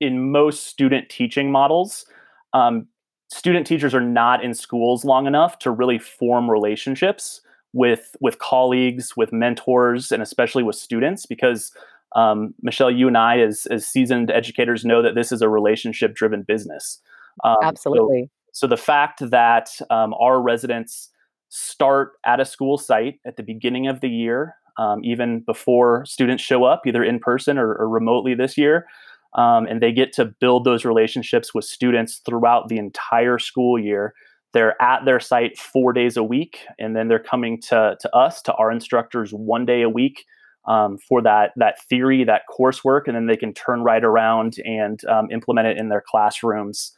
in 0.00 0.30
most 0.30 0.66
student 0.66 1.08
teaching 1.08 1.50
models, 1.50 2.06
um, 2.52 2.86
student 3.30 3.66
teachers 3.66 3.94
are 3.94 4.00
not 4.00 4.44
in 4.44 4.54
schools 4.54 5.04
long 5.04 5.26
enough 5.26 5.58
to 5.60 5.70
really 5.70 5.98
form 5.98 6.50
relationships 6.50 7.40
with 7.72 8.16
with 8.20 8.38
colleagues, 8.38 9.16
with 9.16 9.32
mentors, 9.32 10.12
and 10.12 10.22
especially 10.22 10.62
with 10.62 10.76
students 10.76 11.26
because 11.26 11.72
um, 12.14 12.54
Michelle, 12.62 12.90
you 12.90 13.08
and 13.08 13.16
I, 13.16 13.40
as 13.40 13.66
as 13.66 13.86
seasoned 13.86 14.30
educators, 14.30 14.84
know 14.84 15.02
that 15.02 15.14
this 15.14 15.32
is 15.32 15.42
a 15.42 15.48
relationship 15.48 16.14
driven 16.14 16.42
business. 16.42 17.00
Um, 17.44 17.56
Absolutely. 17.62 18.30
So, 18.52 18.66
so, 18.66 18.66
the 18.66 18.76
fact 18.76 19.30
that 19.30 19.70
um, 19.90 20.14
our 20.14 20.40
residents 20.40 21.08
start 21.48 22.12
at 22.24 22.40
a 22.40 22.44
school 22.44 22.78
site 22.78 23.18
at 23.26 23.36
the 23.36 23.42
beginning 23.42 23.86
of 23.86 24.00
the 24.00 24.08
year, 24.08 24.54
um, 24.78 25.04
even 25.04 25.40
before 25.40 26.04
students 26.06 26.42
show 26.42 26.64
up, 26.64 26.82
either 26.86 27.04
in 27.04 27.18
person 27.18 27.58
or, 27.58 27.74
or 27.74 27.88
remotely 27.88 28.34
this 28.34 28.56
year. 28.56 28.86
Um, 29.34 29.66
and 29.66 29.80
they 29.80 29.92
get 29.92 30.12
to 30.14 30.26
build 30.26 30.64
those 30.64 30.84
relationships 30.84 31.54
with 31.54 31.64
students 31.64 32.20
throughout 32.26 32.68
the 32.68 32.78
entire 32.78 33.38
school 33.38 33.78
year. 33.78 34.14
They're 34.52 34.80
at 34.82 35.06
their 35.06 35.20
site 35.20 35.56
four 35.56 35.94
days 35.94 36.18
a 36.18 36.22
week, 36.22 36.58
and 36.78 36.94
then 36.94 37.08
they're 37.08 37.18
coming 37.18 37.58
to, 37.62 37.96
to 37.98 38.14
us, 38.14 38.42
to 38.42 38.52
our 38.54 38.70
instructors, 38.70 39.32
one 39.32 39.64
day 39.64 39.80
a 39.80 39.88
week 39.88 40.26
um, 40.66 40.98
for 40.98 41.22
that 41.22 41.52
that 41.56 41.82
theory, 41.88 42.24
that 42.24 42.42
coursework, 42.48 43.02
and 43.06 43.16
then 43.16 43.26
they 43.26 43.36
can 43.36 43.52
turn 43.54 43.82
right 43.82 44.04
around 44.04 44.56
and 44.64 45.04
um, 45.06 45.30
implement 45.30 45.68
it 45.68 45.78
in 45.78 45.88
their 45.88 46.02
classrooms 46.06 46.92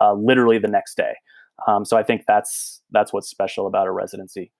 uh, 0.00 0.14
literally 0.14 0.58
the 0.58 0.68
next 0.68 0.96
day. 0.96 1.14
Um, 1.66 1.84
so 1.84 1.96
I 1.96 2.02
think 2.02 2.24
that's 2.26 2.80
that's 2.90 3.12
what's 3.12 3.28
special 3.28 3.66
about 3.66 3.86
a 3.86 3.92
residency. 3.92 4.52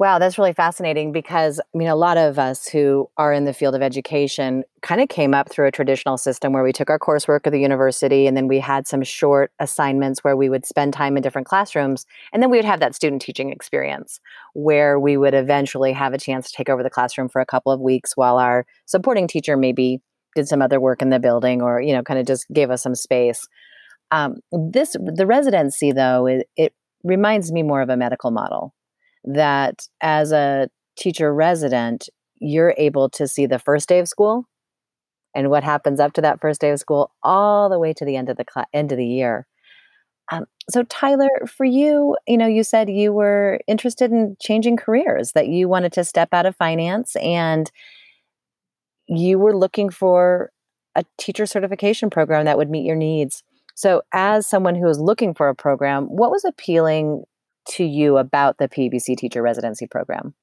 Wow, 0.00 0.20
that's 0.20 0.38
really 0.38 0.52
fascinating 0.52 1.10
because 1.10 1.58
I 1.58 1.76
mean, 1.76 1.88
a 1.88 1.96
lot 1.96 2.16
of 2.18 2.38
us 2.38 2.68
who 2.68 3.10
are 3.16 3.32
in 3.32 3.46
the 3.46 3.52
field 3.52 3.74
of 3.74 3.82
education 3.82 4.62
kind 4.80 5.00
of 5.00 5.08
came 5.08 5.34
up 5.34 5.50
through 5.50 5.66
a 5.66 5.72
traditional 5.72 6.16
system 6.16 6.52
where 6.52 6.62
we 6.62 6.72
took 6.72 6.88
our 6.88 7.00
coursework 7.00 7.40
at 7.46 7.52
the 7.52 7.58
university 7.58 8.28
and 8.28 8.36
then 8.36 8.46
we 8.46 8.60
had 8.60 8.86
some 8.86 9.02
short 9.02 9.50
assignments 9.58 10.22
where 10.22 10.36
we 10.36 10.48
would 10.48 10.64
spend 10.64 10.92
time 10.92 11.16
in 11.16 11.22
different 11.24 11.48
classrooms. 11.48 12.06
And 12.32 12.40
then 12.40 12.48
we 12.48 12.58
would 12.58 12.64
have 12.64 12.78
that 12.78 12.94
student 12.94 13.22
teaching 13.22 13.50
experience 13.50 14.20
where 14.54 15.00
we 15.00 15.16
would 15.16 15.34
eventually 15.34 15.92
have 15.94 16.12
a 16.14 16.18
chance 16.18 16.48
to 16.48 16.56
take 16.56 16.68
over 16.68 16.84
the 16.84 16.90
classroom 16.90 17.28
for 17.28 17.40
a 17.40 17.46
couple 17.46 17.72
of 17.72 17.80
weeks 17.80 18.16
while 18.16 18.38
our 18.38 18.66
supporting 18.86 19.26
teacher 19.26 19.56
maybe 19.56 19.98
did 20.36 20.46
some 20.46 20.62
other 20.62 20.78
work 20.78 21.02
in 21.02 21.10
the 21.10 21.18
building 21.18 21.60
or, 21.60 21.80
you 21.80 21.92
know, 21.92 22.04
kind 22.04 22.20
of 22.20 22.26
just 22.26 22.46
gave 22.52 22.70
us 22.70 22.84
some 22.84 22.94
space. 22.94 23.48
Um, 24.12 24.36
this, 24.52 24.92
the 24.92 25.26
residency 25.26 25.90
though, 25.90 26.26
it, 26.26 26.48
it 26.56 26.72
reminds 27.02 27.50
me 27.50 27.64
more 27.64 27.82
of 27.82 27.88
a 27.88 27.96
medical 27.96 28.30
model 28.30 28.74
that 29.28 29.86
as 30.00 30.32
a 30.32 30.68
teacher 30.96 31.32
resident, 31.32 32.08
you're 32.40 32.74
able 32.76 33.08
to 33.10 33.28
see 33.28 33.46
the 33.46 33.58
first 33.58 33.88
day 33.88 33.98
of 33.98 34.08
school 34.08 34.44
and 35.34 35.50
what 35.50 35.62
happens 35.62 36.00
up 36.00 36.12
to 36.14 36.20
that 36.22 36.40
first 36.40 36.60
day 36.60 36.70
of 36.70 36.80
school 36.80 37.12
all 37.22 37.68
the 37.68 37.78
way 37.78 37.92
to 37.92 38.04
the 38.04 38.16
end 38.16 38.28
of 38.28 38.36
the 38.36 38.44
cl- 38.52 38.66
end 38.72 38.90
of 38.90 38.98
the 38.98 39.06
year. 39.06 39.46
Um, 40.30 40.46
so 40.70 40.82
Tyler, 40.84 41.28
for 41.46 41.64
you, 41.64 42.16
you 42.26 42.36
know, 42.36 42.46
you 42.46 42.62
said 42.62 42.90
you 42.90 43.12
were 43.12 43.60
interested 43.66 44.10
in 44.10 44.36
changing 44.40 44.76
careers, 44.76 45.32
that 45.32 45.48
you 45.48 45.68
wanted 45.68 45.92
to 45.94 46.04
step 46.04 46.30
out 46.32 46.46
of 46.46 46.56
finance 46.56 47.16
and 47.16 47.70
you 49.06 49.38
were 49.38 49.56
looking 49.56 49.90
for 49.90 50.50
a 50.94 51.04
teacher 51.16 51.46
certification 51.46 52.10
program 52.10 52.44
that 52.44 52.58
would 52.58 52.70
meet 52.70 52.84
your 52.84 52.96
needs. 52.96 53.42
So 53.74 54.02
as 54.12 54.46
someone 54.46 54.74
who 54.74 54.86
was 54.86 54.98
looking 54.98 55.34
for 55.34 55.48
a 55.48 55.54
program, 55.54 56.06
what 56.06 56.30
was 56.30 56.44
appealing 56.44 57.24
to 57.68 57.84
you 57.84 58.18
about 58.18 58.58
the 58.58 58.68
PEBC 58.68 59.16
teacher 59.16 59.42
residency 59.42 59.86
program? 59.86 60.34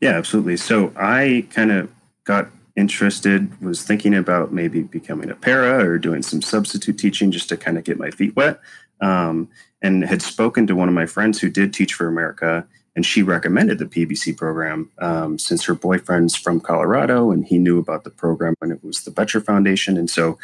Yeah, 0.00 0.10
absolutely. 0.10 0.56
So 0.56 0.92
I 0.96 1.46
kind 1.50 1.70
of 1.70 1.90
got 2.24 2.48
interested, 2.76 3.60
was 3.60 3.82
thinking 3.82 4.14
about 4.14 4.52
maybe 4.52 4.82
becoming 4.82 5.30
a 5.30 5.34
para 5.34 5.84
or 5.84 5.98
doing 5.98 6.22
some 6.22 6.40
substitute 6.42 6.98
teaching 6.98 7.30
just 7.30 7.48
to 7.50 7.56
kind 7.56 7.76
of 7.76 7.84
get 7.84 7.98
my 7.98 8.10
feet 8.10 8.34
wet. 8.36 8.60
Um, 9.00 9.48
and 9.82 10.04
had 10.04 10.20
spoken 10.20 10.66
to 10.66 10.76
one 10.76 10.88
of 10.88 10.94
my 10.94 11.06
friends 11.06 11.40
who 11.40 11.48
did 11.48 11.72
Teach 11.72 11.94
for 11.94 12.06
America, 12.06 12.66
and 12.94 13.06
she 13.06 13.22
recommended 13.22 13.78
the 13.78 13.86
PEBC 13.86 14.36
program 14.36 14.90
um, 14.98 15.38
since 15.38 15.64
her 15.64 15.74
boyfriend's 15.74 16.36
from 16.36 16.60
Colorado 16.60 17.30
and 17.30 17.46
he 17.46 17.56
knew 17.56 17.78
about 17.78 18.04
the 18.04 18.10
program 18.10 18.54
and 18.60 18.72
it 18.72 18.84
was 18.84 19.04
the 19.04 19.10
Boettcher 19.10 19.42
Foundation. 19.42 19.96
And 19.96 20.10
so 20.10 20.38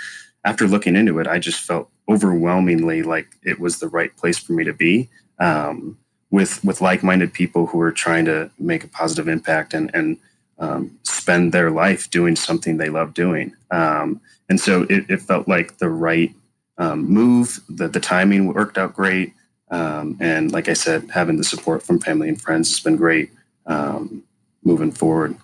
after 0.45 0.67
looking 0.67 0.97
into 0.97 1.19
it, 1.19 1.27
I 1.27 1.39
just 1.39 1.61
felt 1.61 1.91
overwhelmingly 2.09 3.03
like 3.03 3.37
it 3.43 3.59
was 3.59 3.79
the 3.79 3.89
right 3.89 4.17
place 4.17 4.39
for 4.39 4.53
me 4.53 4.65
to 4.65 4.73
be 4.73 5.11
um, 5.39 5.99
with 6.31 6.63
with 6.65 6.81
like-minded 6.81 7.33
people 7.33 7.67
who 7.67 7.81
are 7.81 7.93
trying 7.93 8.25
to 8.27 8.51
make 8.59 8.85
a 8.85 8.89
positive 8.89 9.29
impact 9.29 9.75
and 9.75 9.91
and 9.95 10.19
um, 10.59 10.99
spend 11.03 11.53
their 11.53 11.71
life 11.71 12.11
doing 12.11 12.37
something 12.37 12.77
they 12.77 12.89
love 12.89 13.15
doing. 13.15 13.55
Um, 13.71 14.21
and 14.49 14.61
so 14.61 14.83
it, 14.85 15.05
it, 15.11 15.21
felt 15.21 15.49
like 15.49 15.79
the 15.79 15.91
right 15.91 16.35
um, 16.79 17.05
move. 17.05 17.61
That 17.69 17.93
the 17.93 18.01
timing 18.01 18.53
worked 18.53 18.79
out 18.79 18.95
great. 18.95 19.35
Um, 19.71 20.17
and 20.21 20.53
like 20.53 20.69
I 20.69 20.73
said, 20.73 21.11
having 21.11 21.37
the 21.37 21.45
support 21.45 21.83
from 21.83 21.99
family 21.99 22.29
and 22.29 22.41
friends 22.41 22.71
has 22.71 22.81
been 22.81 22.97
great 22.97 23.31
um, 23.67 24.23
moving 24.65 24.93
forward. 24.93 25.37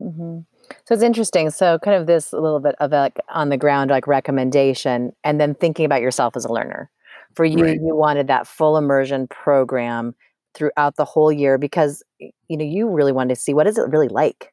Mm-hmm. 0.00 0.40
So 0.84 0.94
it's 0.94 1.02
interesting. 1.02 1.50
So 1.50 1.78
kind 1.78 1.96
of 1.96 2.06
this 2.06 2.32
little 2.32 2.60
bit 2.60 2.76
of 2.78 2.92
like 2.92 3.18
on 3.28 3.48
the 3.48 3.56
ground 3.56 3.90
like 3.90 4.06
recommendation, 4.06 5.12
and 5.24 5.40
then 5.40 5.54
thinking 5.54 5.84
about 5.84 6.00
yourself 6.00 6.36
as 6.36 6.44
a 6.44 6.52
learner 6.52 6.90
for 7.34 7.44
you 7.44 7.64
right. 7.64 7.80
you 7.80 7.94
wanted 7.94 8.26
that 8.28 8.46
full 8.46 8.76
immersion 8.76 9.26
program 9.28 10.14
throughout 10.54 10.96
the 10.96 11.04
whole 11.04 11.30
year 11.30 11.58
because 11.58 12.02
you 12.18 12.56
know 12.56 12.64
you 12.64 12.88
really 12.88 13.12
wanted 13.12 13.34
to 13.34 13.40
see 13.40 13.54
what 13.54 13.66
is 13.66 13.78
it 13.78 13.88
really 13.90 14.08
like 14.08 14.52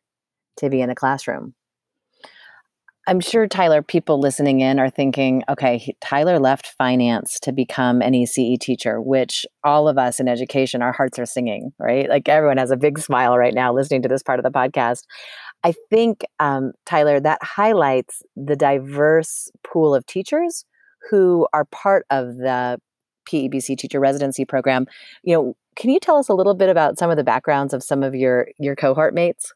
to 0.58 0.70
be 0.70 0.82
in 0.82 0.89
a 0.89 0.96
classroom. 0.96 1.53
I'm 3.08 3.20
sure 3.20 3.48
tyler 3.48 3.84
people 3.84 4.20
listening 4.20 4.62
in 4.62 4.79
are 4.79 4.89
thinking 4.89 5.44
okay 5.50 5.96
tyler 6.01 6.39
left 6.39 6.74
finance 6.77 7.39
to 7.41 7.51
become 7.51 8.01
an 8.01 8.13
ece 8.13 8.60
teacher 8.60 9.00
which 9.00 9.46
all 9.63 9.88
of 9.88 10.00
us 10.00 10.20
in 10.20 10.27
education 10.27 10.82
our 10.82 10.91
hearts 10.91 11.20
are 11.20 11.25
singing 11.25 11.72
right? 11.79 12.10
Like 12.10 12.27
everyone 12.27 12.58
has 12.58 12.72
a 12.72 12.77
big 12.77 12.98
smile 12.98 13.38
right 13.38 13.53
now 13.53 13.74
listening 13.74 14.01
to 14.03 14.10
this 14.10 14.24
part 14.24 14.39
of 14.39 14.44
the 14.44 14.51
podcast. 14.51 15.03
I 15.63 15.74
think 15.89 16.24
um, 16.39 16.74
tyler 16.86 17.20
that 17.20 17.44
highlights 17.44 18.22
the 18.36 18.55
diverse 18.55 19.51
pool 19.63 19.94
of 19.96 20.05
teachers 20.05 20.65
who 21.10 21.48
are 21.54 21.66
part 21.66 22.06
of 22.10 22.38
the 22.38 22.80
PEBC 23.30 23.78
teacher 23.78 24.00
residency 24.00 24.46
program. 24.46 24.86
You 25.24 25.36
know, 25.36 25.58
can 25.76 25.90
you 25.90 26.00
tell 26.00 26.18
us 26.18 26.30
a 26.30 26.34
little 26.34 26.54
bit 26.54 26.70
about 26.70 26.98
some 26.98 27.10
of 27.10 27.18
the 27.18 27.24
backgrounds 27.24 27.74
of 27.74 27.84
some 27.84 28.04
of 28.04 28.16
your 28.16 28.48
your 28.58 28.76
cohort 28.76 29.14
mates? 29.14 29.54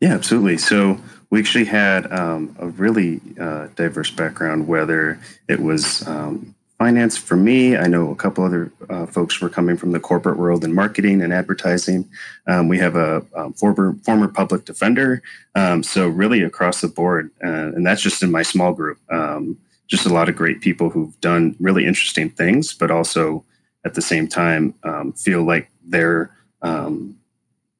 Yeah, 0.00 0.12
absolutely. 0.12 0.58
So 0.58 0.98
we 1.30 1.40
actually 1.40 1.64
had 1.64 2.12
um, 2.12 2.54
a 2.58 2.66
really 2.66 3.20
uh, 3.40 3.68
diverse 3.74 4.10
background, 4.10 4.68
whether 4.68 5.18
it 5.48 5.60
was 5.60 6.06
um, 6.06 6.54
finance 6.78 7.16
for 7.16 7.36
me. 7.36 7.76
I 7.76 7.86
know 7.86 8.10
a 8.10 8.16
couple 8.16 8.44
other 8.44 8.70
uh, 8.90 9.06
folks 9.06 9.40
were 9.40 9.48
coming 9.48 9.76
from 9.76 9.92
the 9.92 10.00
corporate 10.00 10.36
world 10.36 10.64
in 10.64 10.74
marketing 10.74 11.22
and 11.22 11.32
advertising. 11.32 12.08
Um, 12.46 12.68
we 12.68 12.78
have 12.78 12.96
a, 12.96 13.24
a, 13.34 13.44
um, 13.44 13.52
former 13.54 13.94
former 14.04 14.28
public 14.28 14.64
defender. 14.64 15.22
Um, 15.54 15.82
so 15.82 16.08
really 16.08 16.42
across 16.42 16.80
the 16.80 16.88
board, 16.88 17.30
uh, 17.42 17.72
and 17.74 17.86
that's 17.86 18.02
just 18.02 18.22
in 18.22 18.30
my 18.30 18.42
small 18.42 18.72
group. 18.72 18.98
Um, 19.10 19.58
just 19.94 20.06
a 20.06 20.12
lot 20.12 20.28
of 20.28 20.34
great 20.34 20.60
people 20.60 20.90
who've 20.90 21.18
done 21.20 21.54
really 21.60 21.86
interesting 21.86 22.28
things, 22.28 22.72
but 22.72 22.90
also 22.90 23.44
at 23.84 23.94
the 23.94 24.02
same 24.02 24.26
time 24.26 24.74
um, 24.82 25.12
feel 25.12 25.44
like 25.44 25.70
their 25.84 26.34
um, 26.62 27.16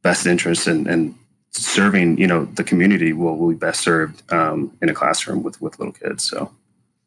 best 0.02 0.24
interest 0.24 0.68
and 0.68 0.86
in 0.86 1.14
serving, 1.50 2.18
you 2.18 2.26
know, 2.26 2.44
the 2.44 2.62
community 2.62 3.12
will, 3.12 3.36
will 3.36 3.48
be 3.48 3.56
best 3.56 3.80
served 3.80 4.22
um, 4.32 4.76
in 4.80 4.88
a 4.88 4.94
classroom 4.94 5.42
with 5.42 5.60
with 5.60 5.78
little 5.80 5.92
kids. 5.92 6.22
So, 6.22 6.52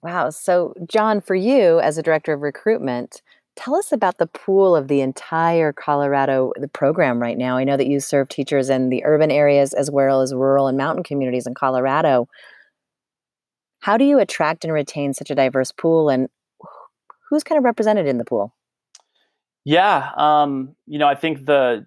wow. 0.01 0.29
So, 0.29 0.73
John, 0.89 1.21
for 1.21 1.35
you 1.35 1.79
as 1.79 1.97
a 1.97 2.03
director 2.03 2.33
of 2.33 2.41
recruitment, 2.41 3.21
tell 3.55 3.75
us 3.75 3.93
about 3.93 4.17
the 4.17 4.27
pool 4.27 4.75
of 4.75 4.89
the 4.89 4.99
entire 4.99 5.71
Colorado 5.71 6.51
the 6.57 6.67
program 6.67 7.21
right 7.21 7.37
now. 7.37 7.55
I 7.55 7.63
know 7.63 7.77
that 7.77 7.87
you 7.87 8.01
serve 8.01 8.27
teachers 8.27 8.69
in 8.69 8.89
the 8.89 9.05
urban 9.05 9.31
areas 9.31 9.73
as 9.73 9.89
well 9.89 10.21
as 10.21 10.33
rural 10.33 10.67
and 10.67 10.77
mountain 10.77 11.03
communities 11.03 11.47
in 11.47 11.53
Colorado. 11.53 12.27
How 13.79 13.97
do 13.97 14.05
you 14.05 14.19
attract 14.19 14.63
and 14.63 14.73
retain 14.73 15.13
such 15.13 15.29
a 15.29 15.35
diverse 15.35 15.71
pool 15.71 16.09
and 16.09 16.29
who's 17.29 17.43
kind 17.43 17.57
of 17.57 17.65
represented 17.65 18.07
in 18.07 18.17
the 18.17 18.25
pool? 18.25 18.53
Yeah, 19.65 20.11
um, 20.15 20.75
you 20.85 20.97
know, 20.97 21.07
I 21.07 21.15
think 21.15 21.45
the 21.45 21.85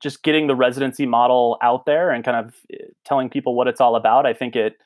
just 0.00 0.22
getting 0.22 0.46
the 0.46 0.54
residency 0.54 1.06
model 1.06 1.58
out 1.62 1.84
there 1.84 2.10
and 2.10 2.24
kind 2.24 2.46
of 2.46 2.54
eh, 2.72 2.84
telling 3.04 3.28
people 3.28 3.54
what 3.54 3.68
it's 3.68 3.80
all 3.80 3.96
about, 3.96 4.26
I 4.26 4.32
think 4.32 4.56
it 4.56 4.76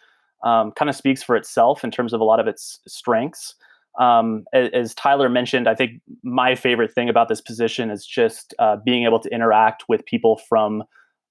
um, 0.45 0.73
kind 0.73 0.89
of 0.89 0.97
speaks 0.97 1.23
for 1.23 1.37
itself 1.37 1.85
in 1.85 1.91
terms 1.91 2.13
of 2.13 2.21
a 2.21 2.25
lot 2.25 2.41
of 2.41 2.47
its 2.47 2.81
strengths. 2.87 3.55
Um, 3.99 4.45
as, 4.53 4.71
as, 4.73 4.95
Tyler 4.95 5.29
mentioned, 5.29 5.69
I 5.69 5.75
think 5.75 6.01
my 6.25 6.57
favorite 6.57 6.93
thing 6.93 7.09
about 7.09 7.29
this 7.29 7.41
position 7.41 7.91
is 7.91 8.05
just 8.05 8.53
uh, 8.59 8.77
being 8.85 9.05
able 9.05 9.21
to 9.21 9.29
interact 9.33 9.85
with 9.89 10.05
people 10.05 10.41
from 10.49 10.83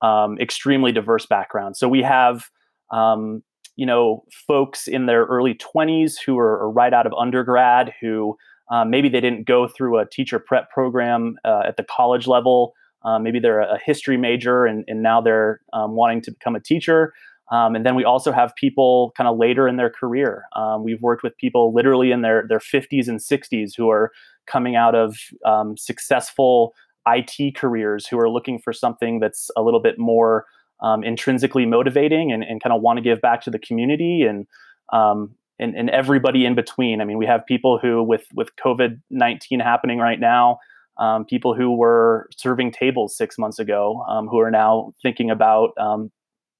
um, 0.01 0.37
extremely 0.39 0.93
diverse 0.93 1.25
backgrounds. 1.25 1.77
So 1.77 1.89
we 1.89 2.01
have 2.03 2.49
um, 2.91 3.43
you 3.75 3.85
know 3.85 4.23
folks 4.47 4.87
in 4.87 5.05
their 5.05 5.25
early 5.25 5.55
20s 5.55 6.15
who 6.25 6.37
are, 6.37 6.69
right 6.69 6.93
out 6.93 7.05
of 7.05 7.13
undergrad 7.13 7.93
who 8.01 8.37
um, 8.71 8.89
maybe 8.89 9.09
they 9.09 9.21
didn't 9.21 9.45
go 9.45 9.67
through 9.67 9.99
a 9.99 10.05
teacher 10.05 10.39
prep 10.39 10.69
program 10.71 11.35
uh, 11.45 11.63
at 11.65 11.77
the 11.77 11.83
college 11.83 12.27
level. 12.27 12.73
Uh, 13.03 13.19
maybe 13.19 13.39
they're 13.39 13.59
a 13.59 13.77
history 13.77 14.15
major 14.15 14.65
and, 14.65 14.85
and 14.87 15.03
now 15.03 15.19
they're 15.19 15.59
um, 15.73 15.95
wanting 15.95 16.21
to 16.21 16.31
become 16.31 16.55
a 16.55 16.59
teacher. 16.59 17.13
Um, 17.51 17.75
and 17.75 17.85
then 17.85 17.95
we 17.95 18.05
also 18.05 18.31
have 18.31 18.55
people 18.55 19.11
kind 19.17 19.27
of 19.27 19.37
later 19.37 19.67
in 19.67 19.75
their 19.75 19.89
career. 19.89 20.45
Um, 20.55 20.83
we've 20.83 21.01
worked 21.01 21.21
with 21.21 21.35
people 21.37 21.73
literally 21.73 22.11
in 22.11 22.21
their, 22.21 22.45
their 22.47 22.59
50s 22.59 23.07
and 23.09 23.19
60s 23.19 23.73
who 23.75 23.89
are 23.89 24.11
coming 24.47 24.75
out 24.75 24.95
of 24.95 25.17
um, 25.45 25.75
successful 25.77 26.73
it 27.05 27.53
careers 27.55 28.07
who 28.07 28.17
are 28.17 28.29
looking 28.29 28.57
for 28.57 28.71
something 28.71 29.19
that's 29.19 29.51
a 29.57 29.61
little 29.61 29.81
bit 29.81 29.99
more 29.99 30.45
um, 30.83 31.03
intrinsically 31.03 31.65
motivating 31.65 32.31
and, 32.31 32.43
and 32.43 32.61
kind 32.61 32.73
of 32.73 32.81
want 32.81 32.97
to 32.97 33.01
give 33.01 33.21
back 33.21 33.41
to 33.41 33.49
the 33.49 33.59
community 33.59 34.23
and, 34.23 34.45
um, 34.91 35.33
and 35.59 35.75
and 35.75 35.89
everybody 35.89 36.45
in 36.45 36.55
between. 36.55 37.01
I 37.01 37.05
mean, 37.05 37.17
we 37.17 37.25
have 37.25 37.45
people 37.45 37.79
who 37.79 38.03
with 38.03 38.25
with 38.33 38.49
COVID 38.63 39.01
nineteen 39.09 39.59
happening 39.59 39.99
right 39.99 40.19
now, 40.19 40.59
um, 40.97 41.25
people 41.25 41.55
who 41.55 41.75
were 41.75 42.29
serving 42.35 42.71
tables 42.71 43.15
six 43.15 43.37
months 43.37 43.59
ago 43.59 44.03
um, 44.09 44.27
who 44.27 44.39
are 44.39 44.51
now 44.51 44.91
thinking 45.01 45.29
about 45.31 45.71
um, 45.79 46.11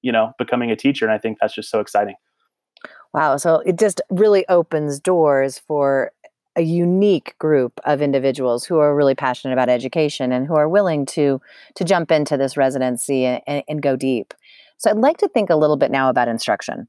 you 0.03 0.12
know 0.12 0.34
becoming 0.38 0.70
a 0.70 0.75
teacher 0.75 1.06
and 1.06 1.13
i 1.13 1.18
think 1.18 1.39
that's 1.42 1.56
just 1.56 1.72
so 1.72 1.80
exciting 1.80 2.13
wow 3.13 3.36
so 3.36 3.63
it 3.65 3.80
just 3.80 4.01
really 4.12 4.48
opens 4.50 5.00
doors 5.00 5.58
for 5.58 6.12
a 6.55 6.62
unique 6.62 7.36
group 7.39 7.79
of 7.86 8.01
individuals 8.01 8.63
who 8.65 8.77
are 8.77 8.95
really 8.95 9.15
passionate 9.15 9.53
about 9.53 9.69
education 9.69 10.31
and 10.31 10.45
who 10.48 10.55
are 10.55 10.69
willing 10.69 11.05
to 11.05 11.41
to 11.75 11.83
jump 11.83 12.12
into 12.12 12.38
this 12.38 12.55
residency 12.57 13.25
and, 13.25 13.63
and 13.67 13.81
go 13.81 13.95
deep. 13.95 14.33
So 14.77 14.89
i'd 14.91 14.98
like 14.98 15.17
to 15.17 15.27
think 15.27 15.50
a 15.50 15.55
little 15.55 15.77
bit 15.77 15.91
now 15.91 16.10
about 16.10 16.27
instruction 16.27 16.88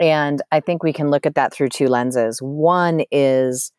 and 0.00 0.42
i 0.52 0.60
think 0.60 0.82
we 0.82 0.92
can 0.92 1.10
look 1.10 1.26
at 1.26 1.34
that 1.34 1.52
through 1.52 1.68
two 1.70 1.88
lenses. 1.88 2.40
One 2.40 3.04
is 3.10 3.72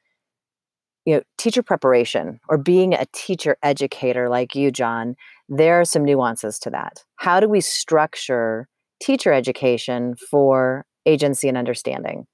you 1.05 1.15
know 1.15 1.21
teacher 1.37 1.63
preparation 1.63 2.39
or 2.49 2.57
being 2.57 2.93
a 2.93 3.05
teacher 3.13 3.57
educator 3.63 4.29
like 4.29 4.55
you 4.55 4.71
john. 4.71 5.15
There 5.49 5.79
are 5.79 5.85
some 5.85 6.03
nuances 6.03 6.59
to 6.59 6.69
that. 6.71 7.05
How 7.15 7.39
do 7.39 7.47
we 7.47 7.61
structure 7.61 8.67
teacher 8.99 9.31
education 9.31 10.15
for 10.15 10.85
agency 11.05 11.47
and 11.47 11.57
understanding 11.57 12.27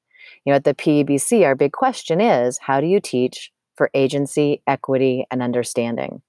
you 0.45 0.51
know 0.51 0.55
at 0.55 0.63
the 0.63 0.73
pebc 0.73 1.43
our 1.45 1.55
big 1.55 1.71
question 1.71 2.21
is 2.21 2.57
how 2.59 2.79
do 2.81 2.87
you 2.87 2.99
teach 2.99 3.51
for 3.75 3.89
agency 3.93 4.61
equity 4.67 5.25
and 5.31 5.41
understanding 5.41 6.21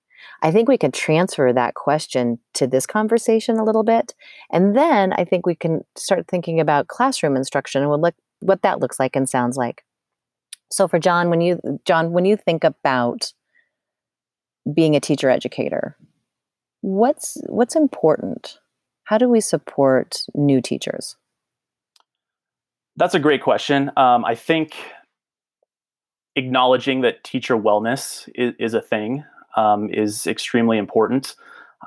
i 0.43 0.51
think 0.51 0.69
we 0.69 0.79
can 0.79 0.93
transfer 0.93 1.53
that 1.53 1.75
question 1.75 2.39
to 2.55 2.67
this 2.67 2.87
conversation 2.87 3.59
a 3.59 3.65
little 3.65 3.85
bit 3.85 4.15
and 4.51 4.77
then 4.77 5.13
i 5.15 5.25
think 5.25 5.47
we 5.47 5.55
can 5.55 5.85
start 5.97 6.27
thinking 6.29 6.61
about 6.61 6.89
classroom 6.89 7.37
instruction 7.37 7.83
and 7.83 8.03
what, 8.03 8.15
what 8.41 8.63
that 8.63 8.81
looks 8.81 8.99
like 8.99 9.17
and 9.17 9.29
sounds 9.29 9.57
like 9.57 9.85
so 10.75 10.89
for 10.89 10.99
John, 10.99 11.31
when 11.31 11.41
you 11.41 11.61
John, 11.85 12.11
when 12.11 12.25
you 12.25 12.37
think 12.37 12.65
about 12.65 13.33
being 14.73 14.97
a 14.97 15.01
teacher 15.01 15.31
educator, 15.31 15.97
what's 16.81 17.39
what's 17.47 17.77
important? 17.77 18.59
How 19.05 19.17
do 19.19 19.29
we 19.29 19.41
support 19.41 20.23
new 20.35 20.61
teachers? 20.61 21.17
That's 22.97 23.15
a 23.15 23.21
great 23.21 23.43
question. 23.43 23.91
Um, 23.97 24.25
I 24.25 24.35
think 24.35 24.75
acknowledging 26.37 27.01
that 27.03 27.25
teacher 27.25 27.57
wellness 27.57 28.29
is, 28.35 28.55
is 28.59 28.75
a 28.75 28.81
thing 28.81 29.25
um, 29.57 29.89
is 29.93 30.27
extremely 30.27 30.79
important. 30.79 31.35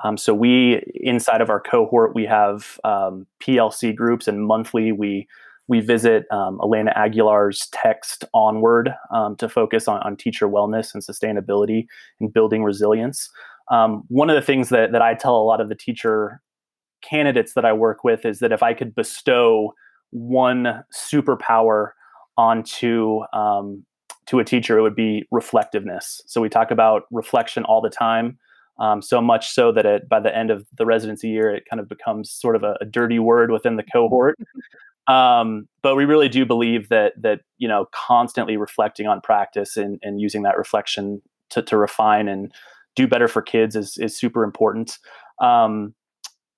Um, 0.04 0.16
so 0.16 0.34
we 0.34 0.82
inside 0.94 1.40
of 1.40 1.50
our 1.50 1.60
cohort 1.60 2.14
we 2.14 2.24
have 2.26 2.78
um, 2.84 3.26
PLC 3.42 3.94
groups, 3.94 4.28
and 4.28 4.46
monthly 4.46 4.92
we 4.92 5.26
we 5.66 5.80
visit 5.80 6.24
um, 6.30 6.58
Elena 6.62 6.92
Aguilar's 6.96 7.68
text 7.72 8.24
Onward 8.32 8.94
um, 9.12 9.36
to 9.36 9.48
focus 9.48 9.86
on, 9.86 10.00
on 10.00 10.16
teacher 10.16 10.48
wellness 10.48 10.94
and 10.94 11.02
sustainability 11.02 11.86
and 12.20 12.32
building 12.32 12.64
resilience. 12.64 13.28
Um, 13.70 14.04
one 14.08 14.30
of 14.30 14.36
the 14.36 14.42
things 14.42 14.70
that, 14.70 14.92
that 14.92 15.02
I 15.02 15.12
tell 15.12 15.36
a 15.36 15.44
lot 15.44 15.60
of 15.60 15.68
the 15.68 15.74
teacher 15.74 16.40
candidates 17.02 17.52
that 17.52 17.66
I 17.66 17.74
work 17.74 18.02
with 18.02 18.24
is 18.24 18.38
that 18.38 18.50
if 18.50 18.62
I 18.62 18.72
could 18.72 18.94
bestow 18.94 19.74
one 20.10 20.84
superpower 20.92 21.90
onto 22.36 23.20
um, 23.32 23.84
to 24.26 24.38
a 24.38 24.44
teacher, 24.44 24.78
it 24.78 24.82
would 24.82 24.94
be 24.94 25.26
reflectiveness. 25.30 26.20
So 26.26 26.40
we 26.40 26.48
talk 26.48 26.70
about 26.70 27.04
reflection 27.10 27.64
all 27.64 27.80
the 27.80 27.90
time. 27.90 28.38
Um, 28.78 29.02
so 29.02 29.20
much 29.20 29.50
so 29.50 29.72
that 29.72 29.86
it, 29.86 30.08
by 30.08 30.20
the 30.20 30.34
end 30.36 30.50
of 30.50 30.66
the 30.76 30.86
residency 30.86 31.28
year, 31.28 31.52
it 31.52 31.64
kind 31.68 31.80
of 31.80 31.88
becomes 31.88 32.30
sort 32.30 32.54
of 32.54 32.62
a, 32.62 32.76
a 32.80 32.84
dirty 32.84 33.18
word 33.18 33.50
within 33.50 33.76
the 33.76 33.82
cohort. 33.82 34.38
Um, 35.08 35.68
but 35.82 35.96
we 35.96 36.04
really 36.04 36.28
do 36.28 36.44
believe 36.44 36.90
that 36.90 37.14
that 37.22 37.40
you 37.56 37.66
know 37.66 37.86
constantly 37.92 38.58
reflecting 38.58 39.06
on 39.06 39.22
practice 39.22 39.78
and, 39.78 39.98
and 40.02 40.20
using 40.20 40.42
that 40.42 40.58
reflection 40.58 41.22
to, 41.48 41.62
to 41.62 41.78
refine 41.78 42.28
and 42.28 42.52
do 42.94 43.08
better 43.08 43.26
for 43.26 43.40
kids 43.40 43.74
is 43.74 43.96
is 43.96 44.16
super 44.16 44.44
important. 44.44 44.98
Um, 45.40 45.94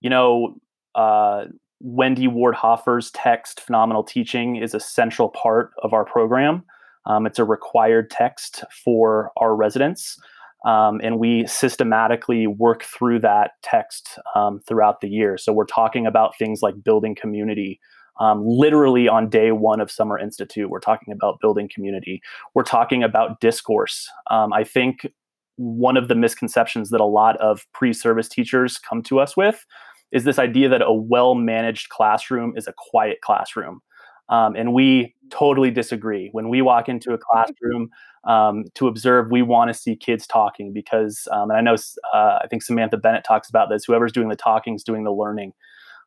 you 0.00 0.10
know, 0.10 0.56
uh, 0.96 1.44
Wendy 1.80 2.28
Ward 2.28 2.54
Hoffer's 2.54 3.10
text 3.12 3.60
"Phenomenal 3.60 4.04
Teaching" 4.04 4.56
is 4.56 4.74
a 4.74 4.80
central 4.80 5.30
part 5.30 5.72
of 5.82 5.92
our 5.92 6.04
program. 6.04 6.62
Um, 7.06 7.26
it's 7.26 7.38
a 7.38 7.44
required 7.44 8.10
text 8.10 8.64
for 8.84 9.32
our 9.38 9.56
residents. 9.56 10.18
Um, 10.66 11.00
and 11.02 11.18
we 11.18 11.46
systematically 11.46 12.46
work 12.46 12.82
through 12.82 13.20
that 13.20 13.52
text 13.62 14.18
um, 14.34 14.60
throughout 14.68 15.00
the 15.00 15.08
year. 15.08 15.38
So 15.38 15.54
we're 15.54 15.64
talking 15.64 16.06
about 16.06 16.36
things 16.36 16.60
like 16.60 16.84
building 16.84 17.14
community, 17.14 17.80
um, 18.20 18.42
literally 18.46 19.08
on 19.08 19.30
day 19.30 19.50
one 19.50 19.80
of 19.80 19.90
Summer 19.90 20.18
Institute, 20.18 20.68
we're 20.68 20.78
talking 20.78 21.12
about 21.12 21.40
building 21.40 21.68
community. 21.74 22.20
We're 22.54 22.62
talking 22.62 23.02
about 23.02 23.40
discourse. 23.40 24.08
Um, 24.30 24.52
I 24.52 24.62
think 24.62 25.10
one 25.56 25.96
of 25.96 26.08
the 26.08 26.14
misconceptions 26.14 26.90
that 26.90 27.00
a 27.00 27.06
lot 27.06 27.36
of 27.38 27.66
pre 27.72 27.92
service 27.92 28.28
teachers 28.28 28.78
come 28.78 29.02
to 29.04 29.20
us 29.20 29.36
with 29.36 29.64
is 30.12 30.24
this 30.24 30.38
idea 30.38 30.68
that 30.68 30.82
a 30.82 30.92
well 30.92 31.34
managed 31.34 31.88
classroom 31.88 32.54
is 32.56 32.66
a 32.66 32.74
quiet 32.76 33.20
classroom. 33.20 33.80
Um, 34.28 34.54
and 34.54 34.72
we 34.72 35.14
totally 35.30 35.70
disagree. 35.70 36.28
When 36.32 36.48
we 36.48 36.62
walk 36.62 36.88
into 36.88 37.12
a 37.12 37.18
classroom 37.30 37.90
um, 38.24 38.64
to 38.74 38.86
observe, 38.86 39.30
we 39.30 39.42
want 39.42 39.68
to 39.68 39.74
see 39.74 39.96
kids 39.96 40.26
talking 40.26 40.72
because, 40.72 41.26
um, 41.32 41.50
and 41.50 41.58
I 41.58 41.60
know, 41.60 41.74
uh, 42.14 42.38
I 42.42 42.46
think 42.48 42.62
Samantha 42.62 42.96
Bennett 42.96 43.24
talks 43.24 43.48
about 43.48 43.68
this 43.70 43.84
whoever's 43.84 44.12
doing 44.12 44.28
the 44.28 44.36
talking 44.36 44.74
is 44.74 44.84
doing 44.84 45.04
the 45.04 45.12
learning. 45.12 45.52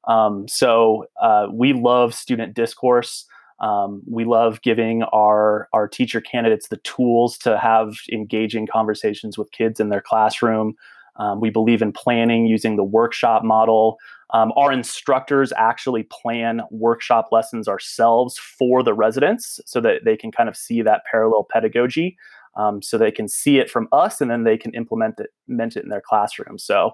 Um, 0.07 0.47
so 0.47 1.05
uh, 1.21 1.47
we 1.51 1.73
love 1.73 2.13
student 2.13 2.53
discourse. 2.53 3.25
Um, 3.59 4.01
we 4.09 4.25
love 4.25 4.61
giving 4.61 5.03
our 5.03 5.69
our 5.71 5.87
teacher 5.87 6.19
candidates 6.19 6.67
the 6.67 6.77
tools 6.77 7.37
to 7.39 7.57
have 7.57 7.95
engaging 8.11 8.67
conversations 8.67 9.37
with 9.37 9.51
kids 9.51 9.79
in 9.79 9.89
their 9.89 10.01
classroom. 10.01 10.75
Um, 11.17 11.39
we 11.39 11.49
believe 11.49 11.81
in 11.81 11.91
planning 11.91 12.47
using 12.47 12.75
the 12.75 12.83
workshop 12.83 13.43
model. 13.43 13.97
Um, 14.31 14.51
our 14.55 14.71
instructors 14.71 15.53
actually 15.57 16.03
plan 16.03 16.61
workshop 16.71 17.29
lessons 17.31 17.67
ourselves 17.67 18.37
for 18.37 18.81
the 18.81 18.93
residents 18.93 19.59
so 19.65 19.79
that 19.81 20.05
they 20.05 20.17
can 20.17 20.31
kind 20.31 20.49
of 20.49 20.57
see 20.57 20.81
that 20.81 21.03
parallel 21.09 21.47
pedagogy. 21.51 22.17
Um, 22.55 22.81
so 22.81 22.97
they 22.97 23.11
can 23.11 23.27
see 23.27 23.57
it 23.57 23.69
from 23.69 23.87
us 23.91 24.21
and 24.21 24.29
then 24.29 24.43
they 24.43 24.57
can 24.57 24.73
implement 24.73 25.19
it, 25.19 25.31
implement 25.47 25.75
it 25.75 25.83
in 25.83 25.89
their 25.89 26.01
classroom. 26.01 26.57
So 26.57 26.91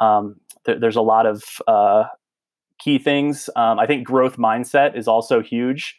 um, 0.00 0.36
th- 0.64 0.80
there's 0.80 0.96
a 0.96 1.02
lot 1.02 1.26
of 1.26 1.42
uh, 1.66 2.04
key 2.78 2.98
things. 2.98 3.48
Um, 3.56 3.78
I 3.78 3.86
think 3.86 4.06
growth 4.06 4.36
mindset 4.36 4.96
is 4.96 5.08
also 5.08 5.42
huge. 5.42 5.96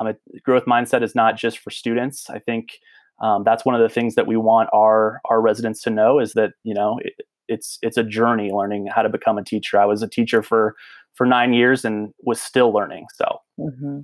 Um, 0.00 0.08
it, 0.08 0.20
growth 0.42 0.64
mindset 0.64 1.02
is 1.02 1.14
not 1.14 1.36
just 1.36 1.58
for 1.58 1.70
students. 1.70 2.30
I 2.30 2.38
think 2.38 2.78
um, 3.20 3.44
that's 3.44 3.64
one 3.64 3.74
of 3.74 3.80
the 3.80 3.88
things 3.88 4.14
that 4.14 4.26
we 4.26 4.36
want 4.36 4.68
our 4.72 5.20
our 5.28 5.40
residents 5.40 5.82
to 5.82 5.90
know 5.90 6.18
is 6.18 6.32
that 6.32 6.52
you 6.64 6.74
know 6.74 6.98
it, 7.02 7.14
it's 7.48 7.78
it's 7.82 7.96
a 7.96 8.04
journey 8.04 8.50
learning 8.50 8.88
how 8.92 9.02
to 9.02 9.08
become 9.08 9.38
a 9.38 9.44
teacher. 9.44 9.80
I 9.80 9.84
was 9.84 10.02
a 10.02 10.08
teacher 10.08 10.42
for 10.42 10.74
for 11.14 11.26
nine 11.26 11.52
years 11.52 11.84
and 11.84 12.12
was 12.20 12.40
still 12.40 12.72
learning. 12.72 13.06
So. 13.14 13.38
Mm-hmm. 13.58 14.00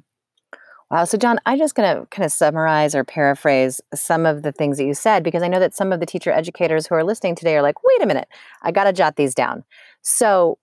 Wow. 0.90 1.04
So, 1.04 1.18
John, 1.18 1.38
I'm 1.44 1.58
just 1.58 1.74
going 1.74 1.94
to 1.94 2.06
kind 2.06 2.24
of 2.24 2.32
summarize 2.32 2.94
or 2.94 3.04
paraphrase 3.04 3.78
some 3.94 4.24
of 4.24 4.42
the 4.42 4.52
things 4.52 4.78
that 4.78 4.86
you 4.86 4.94
said 4.94 5.22
because 5.22 5.42
I 5.42 5.48
know 5.48 5.60
that 5.60 5.74
some 5.74 5.92
of 5.92 6.00
the 6.00 6.06
teacher 6.06 6.32
educators 6.32 6.86
who 6.86 6.94
are 6.94 7.04
listening 7.04 7.34
today 7.34 7.56
are 7.56 7.62
like, 7.62 7.82
wait 7.84 8.02
a 8.02 8.06
minute, 8.06 8.26
I 8.62 8.72
got 8.72 8.84
to 8.84 8.92
jot 8.94 9.16
these 9.16 9.34
down. 9.34 9.64
So, 10.02 10.58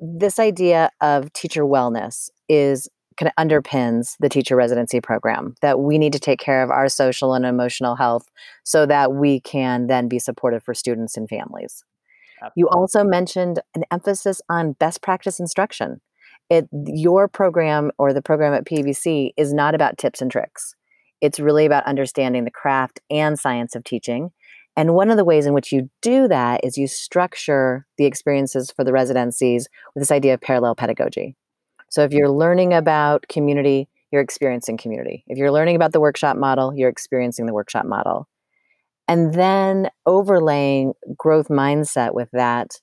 this 0.00 0.38
idea 0.38 0.90
of 1.00 1.32
teacher 1.34 1.62
wellness 1.62 2.30
is 2.48 2.88
kind 3.20 3.32
of 3.36 3.46
underpins 3.46 4.16
the 4.20 4.28
teacher 4.28 4.56
residency 4.56 5.00
program 5.00 5.54
that 5.60 5.80
we 5.80 5.98
need 5.98 6.12
to 6.12 6.18
take 6.18 6.40
care 6.40 6.62
of 6.62 6.70
our 6.70 6.88
social 6.88 7.34
and 7.34 7.44
emotional 7.44 7.94
health 7.94 8.30
so 8.64 8.86
that 8.86 9.12
we 9.12 9.40
can 9.40 9.86
then 9.86 10.08
be 10.08 10.18
supportive 10.18 10.62
for 10.62 10.72
students 10.72 11.16
and 11.16 11.28
families. 11.28 11.84
Absolutely. 12.42 12.60
You 12.60 12.68
also 12.70 13.04
mentioned 13.04 13.60
an 13.74 13.84
emphasis 13.90 14.40
on 14.48 14.72
best 14.72 15.02
practice 15.02 15.38
instruction. 15.38 16.00
It 16.48 16.68
your 16.72 17.28
program 17.28 17.90
or 17.98 18.12
the 18.12 18.22
program 18.22 18.54
at 18.54 18.64
PEBC 18.64 19.32
is 19.36 19.52
not 19.52 19.74
about 19.74 19.98
tips 19.98 20.22
and 20.22 20.30
tricks. 20.30 20.74
It's 21.20 21.38
really 21.38 21.66
about 21.66 21.84
understanding 21.84 22.44
the 22.44 22.50
craft 22.50 23.00
and 23.10 23.38
science 23.38 23.76
of 23.76 23.84
teaching 23.84 24.30
and 24.76 24.94
one 24.94 25.10
of 25.10 25.16
the 25.16 25.24
ways 25.24 25.46
in 25.46 25.52
which 25.52 25.72
you 25.72 25.90
do 26.00 26.28
that 26.28 26.64
is 26.64 26.78
you 26.78 26.86
structure 26.86 27.86
the 27.98 28.06
experiences 28.06 28.70
for 28.70 28.84
the 28.84 28.92
residencies 28.92 29.68
with 29.94 30.00
this 30.00 30.12
idea 30.12 30.34
of 30.34 30.40
parallel 30.40 30.74
pedagogy. 30.74 31.36
So 31.90 32.02
if 32.02 32.12
you're 32.12 32.30
learning 32.30 32.72
about 32.72 33.26
community, 33.28 33.88
you're 34.10 34.22
experiencing 34.22 34.76
community. 34.76 35.24
If 35.26 35.38
you're 35.38 35.52
learning 35.52 35.76
about 35.76 35.92
the 35.92 36.00
workshop 36.00 36.36
model, 36.36 36.72
you're 36.74 36.88
experiencing 36.88 37.46
the 37.46 37.54
workshop 37.54 37.84
model. 37.84 38.28
And 39.06 39.34
then 39.34 39.90
overlaying 40.06 40.94
growth 41.16 41.48
mindset 41.48 42.14
with 42.14 42.28
that. 42.32 42.80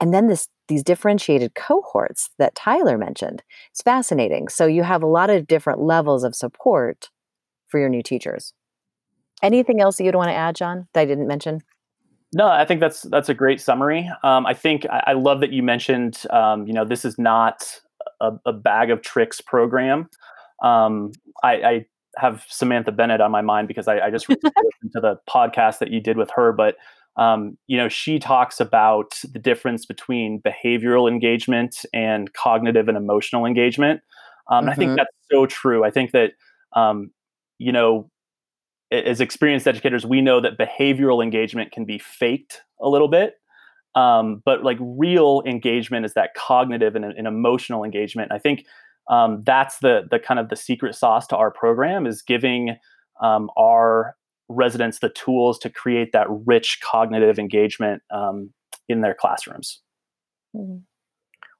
And 0.00 0.12
then 0.12 0.26
this 0.26 0.48
these 0.68 0.82
differentiated 0.82 1.54
cohorts 1.54 2.30
that 2.38 2.54
Tyler 2.54 2.96
mentioned. 2.96 3.42
It's 3.70 3.82
fascinating. 3.82 4.48
So 4.48 4.66
you 4.66 4.82
have 4.82 5.02
a 5.02 5.06
lot 5.06 5.28
of 5.28 5.46
different 5.46 5.80
levels 5.80 6.24
of 6.24 6.34
support 6.34 7.10
for 7.68 7.78
your 7.78 7.90
new 7.90 8.02
teachers. 8.02 8.54
Anything 9.42 9.80
else 9.80 9.98
that 9.98 10.04
you'd 10.04 10.14
want 10.14 10.30
to 10.30 10.34
add, 10.34 10.56
John, 10.56 10.88
that 10.94 11.00
I 11.00 11.04
didn't 11.04 11.26
mention? 11.26 11.60
No, 12.32 12.48
I 12.48 12.64
think 12.64 12.80
that's 12.80 13.02
that's 13.02 13.28
a 13.28 13.34
great 13.34 13.60
summary. 13.60 14.10
Um, 14.22 14.46
I 14.46 14.54
think 14.54 14.86
I, 14.90 15.04
I, 15.08 15.12
love 15.12 15.40
that 15.40 15.52
you 15.52 15.62
mentioned. 15.62 16.22
Um, 16.30 16.66
you 16.66 16.72
know, 16.72 16.84
this 16.84 17.04
is 17.04 17.16
not 17.16 17.80
a, 18.24 18.50
a 18.50 18.52
bag 18.52 18.90
of 18.90 19.02
tricks 19.02 19.40
program. 19.40 20.08
Um, 20.62 21.12
I, 21.42 21.52
I, 21.52 21.86
have 22.16 22.44
Samantha 22.48 22.92
Bennett 22.92 23.20
on 23.20 23.32
my 23.32 23.42
mind 23.42 23.66
because 23.66 23.88
I, 23.88 23.98
I 23.98 24.10
just 24.10 24.28
listened 24.28 24.92
to 24.92 25.00
the 25.00 25.18
podcast 25.28 25.80
that 25.80 25.90
you 25.90 26.00
did 26.00 26.16
with 26.16 26.30
her. 26.36 26.52
But 26.52 26.76
um, 27.16 27.58
you 27.66 27.76
know, 27.76 27.88
she 27.88 28.18
talks 28.18 28.60
about 28.60 29.20
the 29.32 29.38
difference 29.38 29.86
between 29.86 30.40
behavioral 30.42 31.10
engagement 31.10 31.84
and 31.92 32.32
cognitive 32.32 32.88
and 32.88 32.96
emotional 32.96 33.46
engagement. 33.46 34.00
Um, 34.50 34.62
mm-hmm. 34.62 34.70
I 34.70 34.74
think 34.74 34.88
mm-hmm. 34.90 34.96
that's 34.96 35.16
so 35.30 35.46
true. 35.46 35.84
I 35.84 35.90
think 35.90 36.12
that, 36.12 36.32
um, 36.74 37.10
you 37.58 37.72
know, 37.72 38.10
as 38.90 39.20
experienced 39.20 39.66
educators, 39.66 40.04
we 40.04 40.20
know 40.20 40.40
that 40.40 40.58
behavioral 40.58 41.22
engagement 41.22 41.72
can 41.72 41.84
be 41.84 41.98
faked 41.98 42.62
a 42.80 42.88
little 42.88 43.08
bit. 43.08 43.34
Um, 43.94 44.42
but 44.44 44.64
like 44.64 44.78
real 44.80 45.42
engagement 45.46 46.04
is 46.04 46.14
that 46.14 46.34
cognitive 46.34 46.96
and, 46.96 47.04
and 47.04 47.26
emotional 47.26 47.84
engagement. 47.84 48.32
I 48.32 48.38
think 48.38 48.66
um, 49.08 49.42
that's 49.44 49.78
the 49.78 50.02
the 50.10 50.18
kind 50.18 50.40
of 50.40 50.48
the 50.48 50.56
secret 50.56 50.94
sauce 50.94 51.26
to 51.28 51.36
our 51.36 51.50
program 51.50 52.06
is 52.06 52.22
giving 52.22 52.76
um, 53.20 53.50
our 53.56 54.16
residents 54.48 54.98
the 54.98 55.10
tools 55.10 55.58
to 55.58 55.70
create 55.70 56.12
that 56.12 56.26
rich 56.28 56.80
cognitive 56.82 57.38
engagement 57.38 58.02
um, 58.10 58.50
in 58.88 59.00
their 59.00 59.14
classrooms. 59.14 59.80
Mm-hmm. 60.54 60.78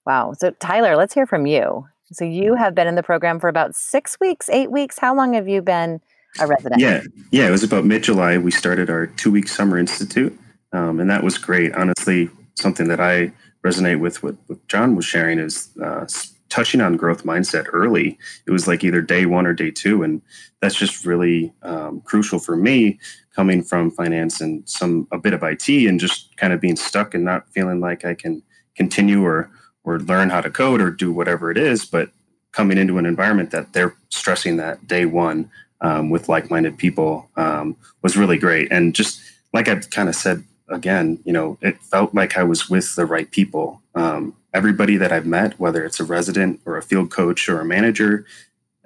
Wow. 0.07 0.35
So, 0.37 0.51
Tyler, 0.61 0.97
let's 0.97 1.15
hear 1.15 1.27
from 1.27 1.47
you. 1.47 1.87
So, 2.13 2.25
you 2.25 2.55
have 2.55 2.75
been 2.75 2.87
in 2.87 2.95
the 2.95 3.03
program 3.03 3.41
for 3.41 3.49
about 3.49 3.75
six 3.75 4.19
weeks, 4.21 4.49
eight 4.51 4.71
weeks. 4.71 4.99
How 4.99 5.15
long 5.15 5.33
have 5.33 5.49
you 5.49 5.63
been 5.63 6.01
a 6.39 6.47
resident? 6.47 6.81
Yeah. 6.81 7.03
Yeah. 7.31 7.49
It 7.49 7.51
was 7.51 7.63
about 7.63 7.85
mid 7.85 8.03
July. 8.03 8.37
We 8.39 8.51
started 8.51 8.91
our 8.91 9.07
two 9.07 9.31
week 9.31 9.49
summer 9.49 9.79
institute. 9.79 10.39
Um, 10.75 11.01
and 11.01 11.09
that 11.09 11.23
was 11.23 11.39
great. 11.39 11.75
Honestly, 11.75 12.29
something 12.57 12.89
that 12.89 13.01
I 13.01 13.33
resonate 13.65 14.01
with 14.01 14.23
what, 14.23 14.37
what 14.47 14.67
John 14.69 14.97
was 14.97 15.05
sharing 15.05 15.39
is 15.39 15.71
uh, 15.83 16.07
touching 16.51 16.81
on 16.81 16.97
growth 16.97 17.25
mindset 17.25 17.67
early. 17.73 18.19
It 18.47 18.51
was 18.51 18.69
like 18.69 18.85
either 18.85 19.01
day 19.01 19.25
one 19.25 19.47
or 19.47 19.55
day 19.55 19.71
two, 19.71 20.03
and 20.03 20.21
that's 20.61 20.75
just 20.75 21.07
really 21.07 21.53
um, 21.63 22.01
crucial 22.03 22.39
for 22.39 22.57
me 22.57 22.99
coming 23.35 23.63
from 23.63 23.91
finance 23.91 24.41
and 24.41 24.69
some 24.69 25.09
a 25.13 25.19
bit 25.19 25.33
of 25.33 25.43
IT 25.43 25.69
and 25.69 25.99
just 25.99 26.37
kind 26.37 26.53
of 26.53 26.61
being 26.61 26.77
stuck 26.77 27.15
and 27.15 27.25
not 27.25 27.49
feeling 27.53 27.81
like 27.81 28.05
I 28.05 28.15
can 28.15 28.43
continue 28.77 29.25
or 29.25 29.51
or 29.85 30.01
learn 30.01 30.31
how 30.31 30.41
to 30.41 30.51
code 30.51 30.81
or 30.81 30.91
do 30.91 31.13
whatever 31.13 31.51
it 31.51 31.59
is, 31.59 31.85
but 31.85 32.11
coming 32.53 32.79
into 32.79 32.99
an 32.99 33.07
environment 33.07 33.51
that 33.51 33.73
they're 33.73 33.95
stressing 34.09 34.57
that 34.57 34.87
day 34.87 35.05
one 35.05 35.51
um, 35.83 36.09
with 36.09 36.29
like-minded 36.29 36.79
people 36.79 37.29
um, 37.37 37.77
was 38.01 38.17
really 38.17 38.39
great. 38.39 38.71
And 38.73 38.95
just 38.95 39.21
like 39.53 39.69
I've 39.69 39.91
kind 39.91 40.09
of 40.09 40.15
said 40.15 40.43
again, 40.69 41.21
you 41.25 41.33
know, 41.33 41.59
it 41.61 41.81
felt 41.83 42.15
like 42.15 42.37
I 42.37 42.43
was 42.43 42.69
with 42.69 42.95
the 42.97 43.07
right 43.07 43.31
people. 43.31 43.83
Um, 43.95 44.35
everybody 44.53 44.97
that 44.97 45.13
I've 45.13 45.27
met, 45.27 45.59
whether 45.59 45.85
it's 45.85 46.01
a 46.01 46.05
resident 46.05 46.61
or 46.65 46.77
a 46.77 46.83
field 46.83 47.11
coach 47.11 47.49
or 47.49 47.61
a 47.61 47.65
manager, 47.65 48.25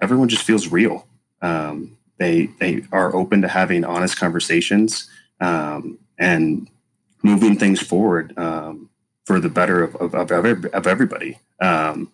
everyone 0.00 0.28
just 0.28 0.42
feels 0.42 0.68
real. 0.68 1.06
Um, 1.42 1.96
they 2.18 2.46
they 2.58 2.84
are 2.90 3.14
open 3.14 3.42
to 3.42 3.48
having 3.48 3.84
honest 3.84 4.18
conversations 4.18 5.08
um, 5.40 5.98
and 6.18 6.68
moving 7.22 7.56
things 7.56 7.80
forward 7.80 8.36
um, 8.36 8.90
for 9.24 9.38
the 9.38 9.48
better 9.48 9.82
of 9.82 9.94
of, 9.96 10.14
of, 10.14 10.30
of 10.30 10.86
everybody. 10.86 11.38
Um, 11.60 12.10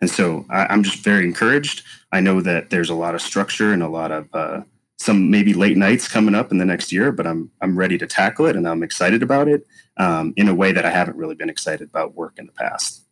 and 0.00 0.10
so 0.10 0.46
I, 0.48 0.72
am 0.72 0.84
just 0.84 1.02
very 1.02 1.24
encouraged. 1.24 1.82
I 2.12 2.20
know 2.20 2.40
that 2.40 2.70
there's 2.70 2.90
a 2.90 2.94
lot 2.94 3.14
of 3.14 3.20
structure 3.20 3.72
and 3.72 3.82
a 3.82 3.88
lot 3.88 4.12
of 4.12 4.28
uh, 4.32 4.60
some 4.98 5.30
maybe 5.30 5.54
late 5.54 5.76
nights 5.76 6.08
coming 6.08 6.34
up 6.34 6.50
in 6.50 6.58
the 6.58 6.64
next 6.64 6.92
year, 6.92 7.12
but 7.12 7.26
I'm 7.26 7.50
I'm 7.62 7.78
ready 7.78 7.96
to 7.98 8.06
tackle 8.06 8.46
it 8.46 8.56
and 8.56 8.68
I'm 8.68 8.82
excited 8.82 9.22
about 9.22 9.48
it 9.48 9.66
um, 9.96 10.34
in 10.36 10.48
a 10.48 10.54
way 10.54 10.72
that 10.72 10.84
I 10.84 10.90
haven't 10.90 11.16
really 11.16 11.34
been 11.34 11.48
excited 11.48 11.88
about 11.88 12.14
work 12.14 12.34
in 12.36 12.46
the 12.46 12.52
past. 12.52 13.04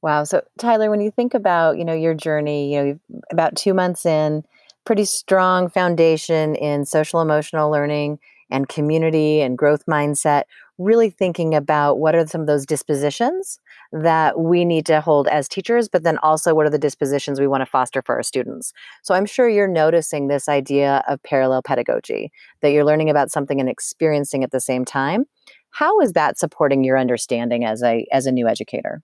Wow. 0.00 0.24
So 0.24 0.42
Tyler, 0.58 0.90
when 0.90 1.00
you 1.00 1.10
think 1.10 1.34
about 1.34 1.76
you 1.76 1.84
know 1.84 1.94
your 1.94 2.14
journey, 2.14 2.72
you 2.72 2.82
know 2.82 3.22
about 3.30 3.56
two 3.56 3.74
months 3.74 4.06
in, 4.06 4.44
pretty 4.84 5.04
strong 5.04 5.68
foundation 5.68 6.54
in 6.54 6.84
social 6.84 7.20
emotional 7.20 7.70
learning 7.70 8.18
and 8.50 8.68
community 8.68 9.40
and 9.40 9.58
growth 9.58 9.84
mindset. 9.86 10.44
Really 10.78 11.10
thinking 11.10 11.54
about 11.54 11.98
what 11.98 12.14
are 12.14 12.26
some 12.28 12.42
of 12.42 12.46
those 12.46 12.64
dispositions 12.64 13.58
that 13.92 14.38
we 14.38 14.64
need 14.64 14.84
to 14.86 15.00
hold 15.00 15.28
as 15.28 15.48
teachers, 15.48 15.88
but 15.88 16.02
then 16.02 16.18
also 16.18 16.54
what 16.54 16.66
are 16.66 16.70
the 16.70 16.78
dispositions 16.78 17.40
we 17.40 17.46
want 17.46 17.62
to 17.62 17.66
foster 17.66 18.02
for 18.02 18.16
our 18.16 18.22
students. 18.22 18.72
So 19.02 19.14
I'm 19.14 19.26
sure 19.26 19.48
you're 19.48 19.66
noticing 19.68 20.28
this 20.28 20.48
idea 20.48 21.02
of 21.08 21.22
parallel 21.22 21.62
pedagogy, 21.62 22.30
that 22.60 22.70
you're 22.70 22.84
learning 22.84 23.08
about 23.08 23.30
something 23.30 23.60
and 23.60 23.68
experiencing 23.68 24.44
at 24.44 24.50
the 24.50 24.60
same 24.60 24.84
time. 24.84 25.24
How 25.70 26.00
is 26.00 26.12
that 26.12 26.38
supporting 26.38 26.84
your 26.84 26.98
understanding 26.98 27.64
as 27.64 27.82
a 27.82 28.06
as 28.12 28.26
a 28.26 28.32
new 28.32 28.48
educator? 28.48 29.02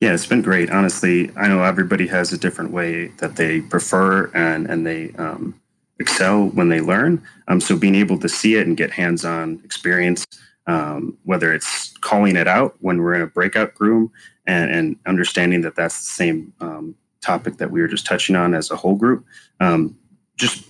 Yeah, 0.00 0.12
it's 0.12 0.26
been 0.26 0.42
great. 0.42 0.70
Honestly, 0.70 1.30
I 1.36 1.48
know 1.48 1.62
everybody 1.62 2.06
has 2.08 2.32
a 2.32 2.38
different 2.38 2.72
way 2.72 3.08
that 3.18 3.36
they 3.36 3.60
prefer 3.60 4.30
and 4.34 4.68
and 4.68 4.86
they 4.86 5.12
um, 5.18 5.60
excel 5.98 6.46
when 6.46 6.68
they 6.68 6.80
learn. 6.80 7.22
Um, 7.48 7.60
so 7.60 7.76
being 7.76 7.94
able 7.94 8.18
to 8.18 8.28
see 8.28 8.56
it 8.56 8.66
and 8.66 8.76
get 8.76 8.90
hands-on 8.90 9.60
experience 9.64 10.26
um, 10.66 11.16
whether 11.24 11.52
it's 11.52 11.96
calling 11.98 12.36
it 12.36 12.48
out 12.48 12.74
when 12.80 12.98
we're 12.98 13.14
in 13.14 13.22
a 13.22 13.26
breakout 13.26 13.78
room 13.80 14.10
and, 14.46 14.70
and 14.70 14.96
understanding 15.06 15.60
that 15.62 15.76
that's 15.76 15.98
the 15.98 16.12
same 16.14 16.52
um, 16.60 16.94
topic 17.20 17.56
that 17.56 17.70
we 17.70 17.80
were 17.80 17.88
just 17.88 18.06
touching 18.06 18.36
on 18.36 18.54
as 18.54 18.70
a 18.70 18.76
whole 18.76 18.94
group. 18.94 19.24
Um, 19.60 19.96
just 20.36 20.64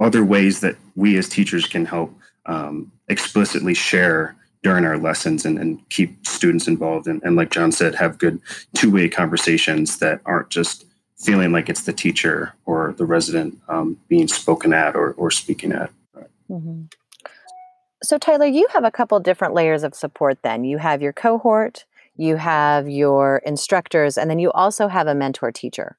other 0.00 0.24
ways 0.24 0.60
that 0.60 0.76
we 0.96 1.16
as 1.16 1.28
teachers 1.28 1.66
can 1.66 1.84
help 1.84 2.14
um, 2.46 2.92
explicitly 3.08 3.74
share 3.74 4.36
during 4.62 4.84
our 4.84 4.98
lessons 4.98 5.44
and, 5.44 5.58
and 5.58 5.88
keep 5.88 6.26
students 6.26 6.66
involved. 6.66 7.06
And, 7.06 7.22
and, 7.22 7.36
like 7.36 7.50
John 7.50 7.72
said, 7.72 7.94
have 7.94 8.18
good 8.18 8.40
two 8.74 8.90
way 8.90 9.08
conversations 9.08 9.98
that 9.98 10.20
aren't 10.24 10.50
just 10.50 10.84
feeling 11.16 11.52
like 11.52 11.68
it's 11.68 11.82
the 11.82 11.92
teacher 11.92 12.54
or 12.64 12.94
the 12.96 13.04
resident 13.04 13.58
um, 13.68 13.98
being 14.08 14.28
spoken 14.28 14.72
at 14.72 14.94
or, 14.94 15.12
or 15.12 15.30
speaking 15.30 15.72
at. 15.72 15.90
Mm-hmm. 16.50 16.84
So, 18.08 18.16
Tyler, 18.16 18.46
you 18.46 18.66
have 18.72 18.84
a 18.84 18.90
couple 18.90 19.20
different 19.20 19.52
layers 19.52 19.82
of 19.82 19.94
support 19.94 20.38
then. 20.42 20.64
You 20.64 20.78
have 20.78 21.02
your 21.02 21.12
cohort, 21.12 21.84
you 22.16 22.36
have 22.36 22.88
your 22.88 23.42
instructors, 23.44 24.16
and 24.16 24.30
then 24.30 24.38
you 24.38 24.50
also 24.52 24.88
have 24.88 25.06
a 25.06 25.14
mentor 25.14 25.52
teacher. 25.52 25.98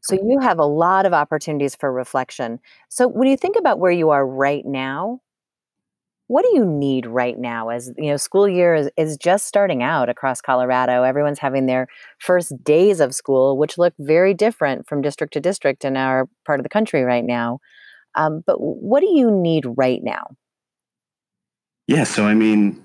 So, 0.00 0.14
you 0.14 0.38
have 0.40 0.58
a 0.58 0.64
lot 0.64 1.04
of 1.04 1.12
opportunities 1.12 1.76
for 1.76 1.92
reflection. 1.92 2.58
So, 2.88 3.06
when 3.06 3.28
you 3.28 3.36
think 3.36 3.56
about 3.58 3.78
where 3.78 3.92
you 3.92 4.08
are 4.08 4.26
right 4.26 4.64
now, 4.64 5.20
what 6.28 6.42
do 6.42 6.52
you 6.54 6.64
need 6.64 7.04
right 7.04 7.38
now 7.38 7.68
as 7.68 7.92
you 7.98 8.08
know 8.10 8.16
school 8.16 8.48
year 8.48 8.74
is, 8.74 8.88
is 8.96 9.18
just 9.18 9.46
starting 9.46 9.82
out 9.82 10.08
across 10.08 10.40
colorado 10.40 11.02
everyone's 11.02 11.40
having 11.40 11.66
their 11.66 11.88
first 12.20 12.52
days 12.62 13.00
of 13.00 13.12
school 13.12 13.58
which 13.58 13.76
look 13.76 13.92
very 13.98 14.32
different 14.32 14.88
from 14.88 15.02
district 15.02 15.32
to 15.32 15.40
district 15.40 15.84
in 15.84 15.96
our 15.96 16.28
part 16.46 16.60
of 16.60 16.62
the 16.62 16.68
country 16.68 17.02
right 17.02 17.24
now 17.24 17.58
um, 18.14 18.44
but 18.46 18.60
what 18.60 19.00
do 19.00 19.08
you 19.12 19.28
need 19.28 19.64
right 19.76 20.04
now 20.04 20.36
yeah, 21.90 22.04
so 22.04 22.24
I 22.24 22.34
mean, 22.34 22.80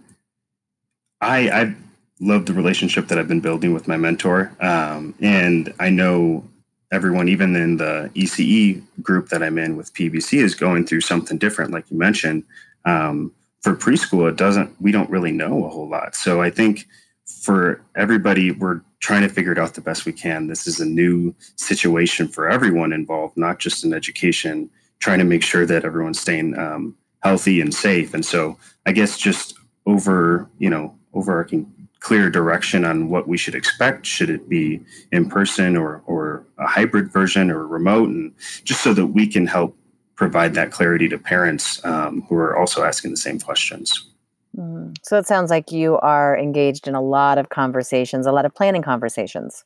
I 1.22 1.50
I 1.50 1.76
love 2.20 2.48
the 2.48 2.54
relationship 2.54 3.08
that 3.08 3.20
I've 3.20 3.28
been 3.28 3.40
building 3.40 3.72
with 3.72 3.88
my 3.88 3.98
mentor, 3.98 4.52
um, 4.60 5.14
and 5.22 5.72
I 5.80 5.92
know 5.92 6.44
everyone, 6.92 7.30
even 7.30 7.56
in 7.56 7.78
the 7.78 8.10
ECE 8.16 8.82
group 9.04 9.30
that 9.30 9.44
I'm 9.44 9.60
in 9.60 9.78
with 9.78 9.94
PEBC, 9.94 10.42
is 10.42 10.56
going 10.56 10.88
through 10.88 11.02
something 11.02 11.38
different, 11.38 11.70
like 11.70 11.92
you 11.92 12.00
mentioned. 12.00 12.46
Um, 12.86 13.32
for 13.62 13.76
preschool, 13.76 14.28
it 14.28 14.38
doesn't. 14.38 14.76
We 14.82 14.92
don't 14.92 15.10
really 15.12 15.32
know 15.32 15.66
a 15.66 15.70
whole 15.70 15.88
lot. 15.88 16.16
So 16.16 16.42
I 16.42 16.50
think 16.50 16.88
for 17.28 17.82
everybody, 17.96 18.50
we're 18.50 18.82
trying 19.02 19.22
to 19.22 19.30
figure 19.30 19.52
it 19.52 19.60
out 19.60 19.76
the 19.76 19.82
best 19.82 20.08
we 20.08 20.14
can. 20.14 20.48
This 20.48 20.66
is 20.66 20.80
a 20.80 20.86
new 20.86 21.36
situation 21.58 22.28
for 22.28 22.50
everyone 22.50 22.92
involved, 22.92 23.38
not 23.38 23.60
just 23.60 23.86
in 23.86 23.94
education. 23.94 24.68
Trying 24.98 25.20
to 25.20 25.26
make 25.26 25.44
sure 25.44 25.68
that 25.68 25.86
everyone's 25.86 26.20
staying 26.20 26.58
um, 26.58 26.96
healthy 27.22 27.62
and 27.62 27.72
safe. 27.72 28.16
And 28.16 28.26
so 28.26 28.58
I 28.86 28.92
guess 28.92 29.18
just 29.18 29.56
over, 29.86 30.50
you 30.60 30.70
know, 30.70 30.96
overarching 31.14 31.72
clear 32.00 32.30
direction 32.30 32.86
on 32.86 33.10
what 33.10 33.28
we 33.28 33.38
should 33.38 33.56
expect. 33.56 34.06
Should 34.06 34.30
it 34.30 34.48
be 34.48 34.82
in 35.12 35.30
person 35.30 35.76
or 35.76 36.04
or 36.06 36.46
a 36.60 36.68
hybrid 36.68 37.12
version 37.12 37.50
or 37.50 37.68
remote, 37.68 38.10
and 38.10 38.34
just 38.64 38.82
so 38.82 38.94
that 38.94 39.08
we 39.08 39.28
can 39.28 39.48
help 39.48 39.76
provide 40.16 40.54
that 40.54 40.72
clarity 40.72 41.10
to 41.10 41.18
parents 41.18 41.84
um, 41.84 42.22
who 42.30 42.36
are 42.36 42.58
also 42.58 42.84
asking 42.84 43.12
the 43.12 43.18
same 43.18 43.40
questions. 43.40 44.10
Mm. 44.58 44.96
So 45.04 45.18
it 45.18 45.28
sounds 45.28 45.50
like 45.50 45.72
you 45.72 45.98
are 45.98 46.38
engaged 46.38 46.88
in 46.88 46.96
a 46.96 47.02
lot 47.02 47.38
of 47.38 47.50
conversations, 47.50 48.26
a 48.26 48.32
lot 48.32 48.46
of 48.46 48.56
planning 48.56 48.82
conversations. 48.82 49.66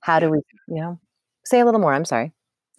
How 0.00 0.18
do 0.18 0.30
we, 0.30 0.38
you 0.68 0.80
know, 0.80 1.00
say 1.44 1.60
a 1.60 1.64
little 1.64 1.80
more? 1.80 1.94
I'm 1.94 2.04
sorry. 2.04 2.32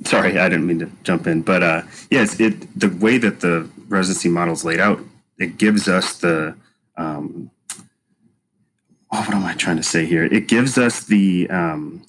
Sorry, 0.05 0.37
I 0.39 0.47
didn't 0.47 0.67
mean 0.67 0.79
to 0.79 0.89
jump 1.03 1.27
in, 1.27 1.41
but 1.41 1.61
uh, 1.61 1.81
yes, 2.09 2.39
it 2.39 2.79
the 2.79 2.87
way 2.87 3.17
that 3.17 3.41
the 3.41 3.69
residency 3.89 4.29
model 4.29 4.53
is 4.53 4.63
laid 4.63 4.79
out, 4.79 4.99
it 5.39 5.57
gives 5.57 5.87
us 5.87 6.17
the 6.17 6.55
um, 6.97 7.49
oh, 9.11 9.19
what 9.19 9.33
am 9.33 9.45
I 9.45 9.53
trying 9.53 9.77
to 9.77 9.83
say 9.83 10.05
here? 10.05 10.25
It 10.25 10.47
gives 10.47 10.77
us 10.77 11.03
the 11.05 11.49
um, 11.49 12.05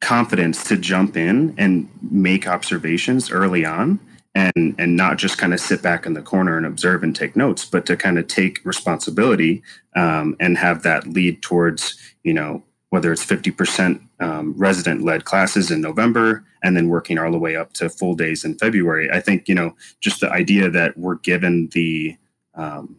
confidence 0.00 0.64
to 0.64 0.76
jump 0.76 1.16
in 1.16 1.54
and 1.58 1.88
make 2.02 2.46
observations 2.46 3.30
early 3.30 3.64
on, 3.64 3.98
and 4.34 4.74
and 4.78 4.96
not 4.96 5.16
just 5.16 5.38
kind 5.38 5.54
of 5.54 5.60
sit 5.60 5.82
back 5.82 6.06
in 6.06 6.12
the 6.12 6.22
corner 6.22 6.56
and 6.56 6.66
observe 6.66 7.02
and 7.02 7.16
take 7.16 7.36
notes, 7.36 7.64
but 7.64 7.86
to 7.86 7.96
kind 7.96 8.18
of 8.18 8.28
take 8.28 8.64
responsibility 8.64 9.62
um, 9.96 10.36
and 10.38 10.58
have 10.58 10.82
that 10.82 11.06
lead 11.06 11.42
towards 11.42 11.98
you 12.22 12.34
know 12.34 12.62
whether 12.96 13.12
it's 13.12 13.26
50% 13.26 14.00
um, 14.20 14.54
resident 14.56 15.02
led 15.02 15.26
classes 15.26 15.70
in 15.70 15.82
November 15.82 16.42
and 16.62 16.74
then 16.74 16.88
working 16.88 17.18
all 17.18 17.30
the 17.30 17.38
way 17.38 17.54
up 17.54 17.74
to 17.74 17.90
full 17.90 18.14
days 18.14 18.42
in 18.42 18.56
February. 18.56 19.10
I 19.12 19.20
think, 19.20 19.50
you 19.50 19.54
know, 19.54 19.76
just 20.00 20.22
the 20.22 20.30
idea 20.30 20.70
that 20.70 20.96
we're 20.96 21.16
given 21.16 21.68
the 21.74 22.16
um, 22.54 22.96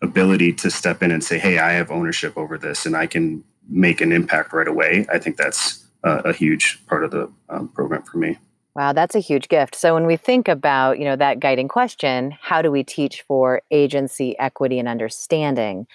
ability 0.00 0.54
to 0.54 0.70
step 0.70 1.02
in 1.02 1.10
and 1.10 1.22
say, 1.22 1.38
hey, 1.38 1.58
I 1.58 1.72
have 1.72 1.90
ownership 1.90 2.34
over 2.38 2.56
this 2.56 2.86
and 2.86 2.96
I 2.96 3.06
can 3.06 3.44
make 3.68 4.00
an 4.00 4.10
impact 4.10 4.54
right 4.54 4.66
away. 4.66 5.04
I 5.12 5.18
think 5.18 5.36
that's 5.36 5.84
a, 6.02 6.32
huge 6.32 6.80
part 6.86 7.04
of 7.04 7.10
the 7.10 7.30
um, 7.50 7.68
program 7.68 8.04
for 8.04 8.16
me. 8.16 8.38
Wow, 8.74 8.94
that's 8.94 9.14
a 9.14 9.20
huge 9.20 9.48
gift. 9.48 9.74
So 9.74 9.92
when 9.92 10.06
we 10.06 10.16
think 10.16 10.48
about, 10.48 10.98
you 10.98 11.04
know, 11.04 11.16
that 11.16 11.40
guiding 11.40 11.68
question, 11.68 12.34
how 12.40 12.62
do 12.62 12.70
we 12.70 12.82
teach 12.82 13.20
for 13.20 13.60
agency, 13.70 14.38
equity 14.38 14.78
and 14.78 14.88
understanding? 14.88 15.86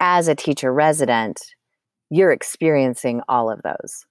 As 0.00 0.26
a 0.26 0.34
teacher 0.34 0.72
resident, 0.72 1.54
you're 2.10 2.32
experiencing 2.32 3.22
all 3.28 3.50
of 3.50 3.60
those. 3.62 4.06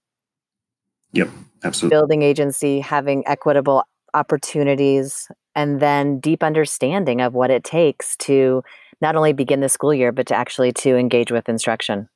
Yep, 1.13 1.29
absolutely. 1.63 1.95
Building 1.95 2.21
agency, 2.21 2.79
having 2.79 3.25
equitable 3.27 3.83
opportunities, 4.13 5.29
and 5.55 5.79
then 5.79 6.19
deep 6.19 6.43
understanding 6.43 7.21
of 7.21 7.33
what 7.33 7.49
it 7.49 7.63
takes 7.63 8.15
to 8.17 8.63
not 9.01 9.15
only 9.15 9.33
begin 9.33 9.59
the 9.59 9.69
school 9.69 9.93
year, 9.93 10.11
but 10.11 10.27
to 10.27 10.35
actually 10.35 10.71
to 10.71 10.95
engage 10.95 11.31
with 11.31 11.49
instruction. 11.49 12.09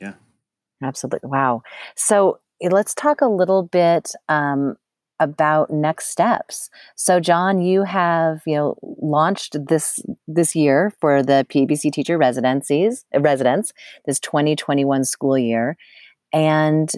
Yeah. 0.00 0.14
Absolutely. 0.82 1.28
Wow. 1.28 1.62
So 1.96 2.38
eh, 2.62 2.68
let's 2.70 2.94
talk 2.94 3.20
a 3.20 3.28
little 3.28 3.62
bit 3.62 4.12
um, 4.28 4.76
about 5.18 5.70
next 5.70 6.08
steps. 6.08 6.70
So 6.94 7.20
John, 7.20 7.60
you 7.60 7.82
have, 7.82 8.42
you 8.46 8.54
know, 8.54 8.78
launched 9.00 9.56
this 9.66 10.00
this 10.26 10.54
year 10.54 10.92
for 11.00 11.22
the 11.22 11.46
PEBC 11.48 11.92
teacher 11.92 12.18
residencies, 12.18 13.04
residents, 13.18 13.72
this 14.06 14.20
2021 14.20 15.04
school 15.04 15.38
year. 15.38 15.76
And 16.32 16.90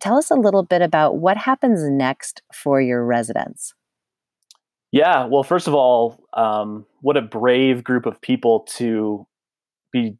tell 0.00 0.16
us 0.16 0.30
a 0.30 0.36
little 0.36 0.62
bit 0.62 0.82
about 0.82 1.18
what 1.18 1.36
happens 1.36 1.82
next 1.84 2.42
for 2.52 2.80
your 2.80 3.04
residents. 3.04 3.74
Yeah, 4.92 5.26
well, 5.26 5.42
first 5.42 5.66
of 5.66 5.74
all, 5.74 6.24
um, 6.34 6.86
what 7.00 7.16
a 7.16 7.22
brave 7.22 7.82
group 7.82 8.06
of 8.06 8.20
people 8.20 8.60
to 8.76 9.26
be 9.92 10.16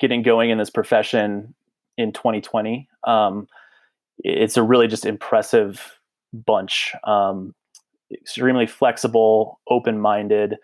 getting 0.00 0.22
going 0.22 0.50
in 0.50 0.58
this 0.58 0.70
profession 0.70 1.54
in 1.96 2.12
2020. 2.12 2.88
Um, 3.06 3.46
it's 4.18 4.56
a 4.56 4.62
really 4.62 4.88
just 4.88 5.06
impressive 5.06 5.95
bunch. 6.44 6.92
Um, 7.04 7.54
extremely 8.12 8.66
flexible, 8.66 9.60
open-minded, 9.68 10.56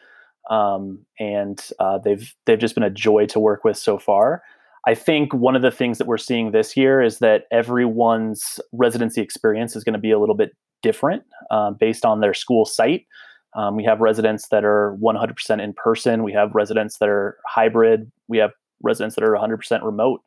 um, 0.51 1.05
and 1.19 1.61
uh, 1.79 1.99
they've 1.99 2.35
they've 2.47 2.59
just 2.59 2.75
been 2.75 2.85
a 2.85 2.91
joy 2.91 3.27
to 3.27 3.41
work 3.41 3.65
with 3.65 3.77
so 3.77 3.99
far. 3.99 4.43
I 4.87 4.95
think 4.95 5.33
one 5.33 5.55
of 5.55 5.63
the 5.63 5.71
things 5.71 5.99
that 5.99 6.07
we're 6.07 6.19
seeing 6.19 6.51
this 6.51 6.77
year 6.77 7.01
is 7.01 7.19
that 7.21 7.45
everyone's 7.53 8.59
residency 8.73 9.21
experience 9.21 9.77
is 9.77 9.85
going 9.85 9.93
to 9.93 9.99
be 9.99 10.11
a 10.11 10.19
little 10.19 10.35
bit 10.35 10.51
different 10.83 11.23
uh, 11.51 11.71
based 11.71 12.05
on 12.05 12.21
their 12.21 12.35
school 12.35 12.65
site. 12.65 13.07
Um, 13.55 13.77
we 13.77 13.85
have 13.85 14.01
residents 14.01 14.49
that 14.49 14.65
are 14.65 14.97
100% 15.01 15.63
in 15.63 15.73
person. 15.75 16.25
We 16.25 16.33
have 16.33 16.55
residents 16.55 16.99
that 16.99 17.09
are 17.09 17.37
hybrid. 17.47 18.11
We 18.27 18.39
have 18.39 18.51
residents 18.83 19.15
that 19.15 19.25
are 19.25 19.35
100% 19.35 19.85
remote. 19.85 20.23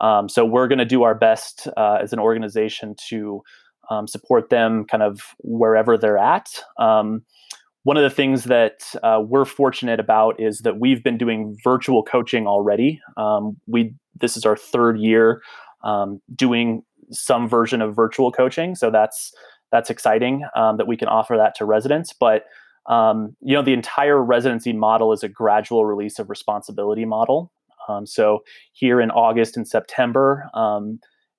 Um, 0.00 0.28
so 0.28 0.44
we're 0.44 0.68
going 0.68 0.78
to 0.78 0.84
do 0.84 1.02
our 1.02 1.14
best 1.14 1.68
uh, 1.76 1.98
as 2.02 2.12
an 2.12 2.18
organization 2.18 2.94
to 3.08 3.42
um, 3.90 4.06
support 4.06 4.50
them 4.50 4.84
kind 4.84 5.02
of 5.02 5.20
wherever 5.38 5.96
they're 5.96 6.18
at. 6.18 6.48
Um, 6.78 7.22
one 7.86 7.96
of 7.96 8.02
the 8.02 8.10
things 8.10 8.44
that 8.44 8.92
uh, 9.04 9.20
we're 9.24 9.44
fortunate 9.44 10.00
about 10.00 10.40
is 10.40 10.62
that 10.62 10.80
we've 10.80 11.04
been 11.04 11.16
doing 11.16 11.56
virtual 11.62 12.02
coaching 12.02 12.48
already. 12.48 13.00
Um, 13.16 13.58
we 13.68 13.94
this 14.18 14.36
is 14.36 14.44
our 14.44 14.56
third 14.56 14.98
year 14.98 15.40
um, 15.84 16.20
doing 16.34 16.82
some 17.12 17.48
version 17.48 17.80
of 17.80 17.94
virtual 17.94 18.32
coaching, 18.32 18.74
so 18.74 18.90
that's 18.90 19.32
that's 19.70 19.88
exciting 19.88 20.42
um, 20.56 20.78
that 20.78 20.88
we 20.88 20.96
can 20.96 21.06
offer 21.06 21.36
that 21.36 21.54
to 21.58 21.64
residents. 21.64 22.12
But 22.12 22.46
um, 22.86 23.36
you 23.40 23.54
know, 23.54 23.62
the 23.62 23.72
entire 23.72 24.20
residency 24.20 24.72
model 24.72 25.12
is 25.12 25.22
a 25.22 25.28
gradual 25.28 25.86
release 25.86 26.18
of 26.18 26.28
responsibility 26.28 27.04
model. 27.04 27.52
so 28.04 28.40
here 28.72 29.00
in 29.00 29.12
August 29.12 29.56
and 29.56 29.66
September 29.66 30.50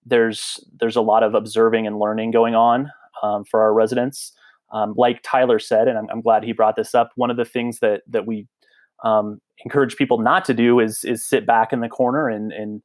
there's 0.07 0.63
there's 0.79 0.95
a 0.95 1.01
lot 1.01 1.23
of 1.23 1.33
observing 1.33 1.87
and 1.87 1.99
learning 1.99 2.31
going 2.31 2.55
on 2.55 2.91
um, 3.23 3.43
for 3.43 3.61
our 3.61 3.73
residents. 3.73 4.33
Um, 4.73 4.93
like 4.97 5.21
Tyler 5.23 5.59
said, 5.59 5.87
and 5.87 5.97
I'm, 5.97 6.07
I'm, 6.11 6.21
glad 6.21 6.43
he 6.43 6.51
brought 6.51 6.75
this 6.75 6.93
up. 6.93 7.11
One 7.15 7.31
of 7.31 7.37
the 7.37 7.45
things 7.45 7.79
that 7.79 8.01
that 8.07 8.27
we 8.27 8.47
um, 9.03 9.39
encourage 9.63 9.95
people 9.95 10.19
not 10.19 10.45
to 10.45 10.53
do 10.53 10.79
is 10.79 11.03
is 11.03 11.25
sit 11.25 11.45
back 11.45 11.71
in 11.71 11.79
the 11.79 11.89
corner 11.89 12.27
and 12.27 12.51
and 12.51 12.81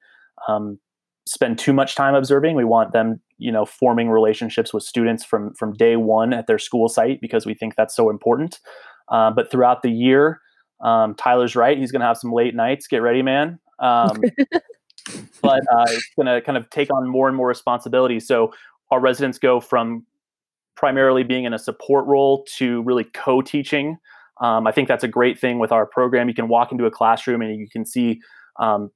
um, 0.49 0.79
spend 1.27 1.59
too 1.59 1.73
much 1.73 1.95
time 1.95 2.15
observing. 2.15 2.57
We 2.57 2.65
want 2.65 2.93
them, 2.93 3.21
you 3.39 3.51
know, 3.51 3.65
forming 3.65 4.11
relationships 4.11 4.73
with 4.73 4.85
students 4.85 5.25
from 5.25 5.55
from 5.55 5.75
day 5.75 5.97
one 5.97 6.33
at 6.33 6.47
their 6.47 6.59
school 6.59 6.89
site 6.89 7.21
because 7.21 7.47
we 7.47 7.55
think 7.55 7.75
that's 7.77 7.97
so 7.97 8.11
important. 8.11 8.61
Uh, 9.09 9.31
but 9.31 9.51
throughout 9.51 9.83
the 9.83 9.91
year, 9.91 10.41
um, 10.83 11.15
Tyler's 11.15 11.57
right. 11.57 11.77
He's 11.77 11.93
going 11.93 12.01
to 12.01 12.07
have 12.07 12.17
some 12.17 12.33
late 12.33 12.55
nights. 12.55 12.87
Get 12.87 13.03
ready, 13.03 13.23
man. 13.23 13.59
But 15.43 15.61
uh, 15.75 15.85
it's 15.89 16.11
going 16.17 16.27
to 16.27 16.41
kind 16.41 16.57
of 16.57 16.71
take 16.71 16.93
on 16.93 17.09
more 17.09 17.29
and 17.29 17.37
more 17.37 17.49
responsibility. 17.49 18.21
So 18.21 18.53
our 18.91 19.01
residents 19.01 19.39
go 19.39 19.61
from 19.61 20.07
primarily 20.77 21.23
being 21.23 21.45
in 21.45 21.53
a 21.53 21.59
support 21.59 22.07
role 22.07 22.45
to 22.57 22.83
really 22.83 23.05
co-teaching. 23.05 23.99
Um, 24.41 24.67
I 24.67 24.73
think 24.73 24.89
that's 24.89 25.05
a 25.05 25.09
great 25.09 25.39
thing 25.39 25.59
with 25.59 25.73
our 25.73 25.87
program. 25.87 26.29
You 26.29 26.35
can 26.35 26.49
walk 26.49 26.73
into 26.73 26.87
a 26.87 26.91
classroom 26.91 27.43
and 27.43 27.61
you 27.61 27.69
can 27.71 27.85
see 27.85 28.21
um, 28.59 28.91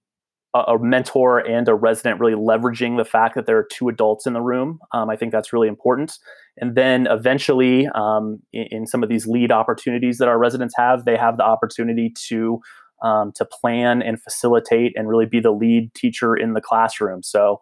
a, 0.55 0.73
a, 0.73 0.79
mentor 0.79 1.39
and 1.39 1.69
a 1.69 1.75
resident 1.75 2.21
really 2.21 2.35
leveraging 2.35 2.97
the 2.97 3.05
fact 3.05 3.35
that 3.35 3.47
there 3.47 3.57
are 3.59 3.67
two 3.71 3.89
adults 3.89 4.27
in 4.27 4.33
the 4.33 4.41
room. 4.41 4.79
Um, 4.93 5.11
I 5.11 5.17
think 5.17 5.33
that's 5.33 5.53
really 5.53 5.69
important. 5.69 6.19
And 6.59 6.75
then 6.75 7.07
eventually, 7.09 7.87
um, 7.95 8.41
in, 8.53 8.67
in, 8.71 8.87
some 8.87 9.03
of 9.03 9.09
these 9.09 9.27
lead 9.27 9.53
opportunities 9.53 10.19
that 10.19 10.29
our 10.29 10.39
residents 10.39 10.75
have, 10.77 11.05
they 11.05 11.17
have 11.17 11.37
the 11.37 11.45
opportunity 11.45 12.13
to 12.29 12.61
um, 13.03 13.33
to 13.33 13.45
plan 13.45 14.03
and 14.03 14.23
facilitate 14.23 14.93
and 14.97 15.09
really 15.09 15.27
be 15.27 15.41
the 15.41 15.51
lead 15.51 15.93
teacher 15.95 16.35
in 16.35 16.55
the 16.55 16.61
classroom. 16.61 17.23
So 17.23 17.61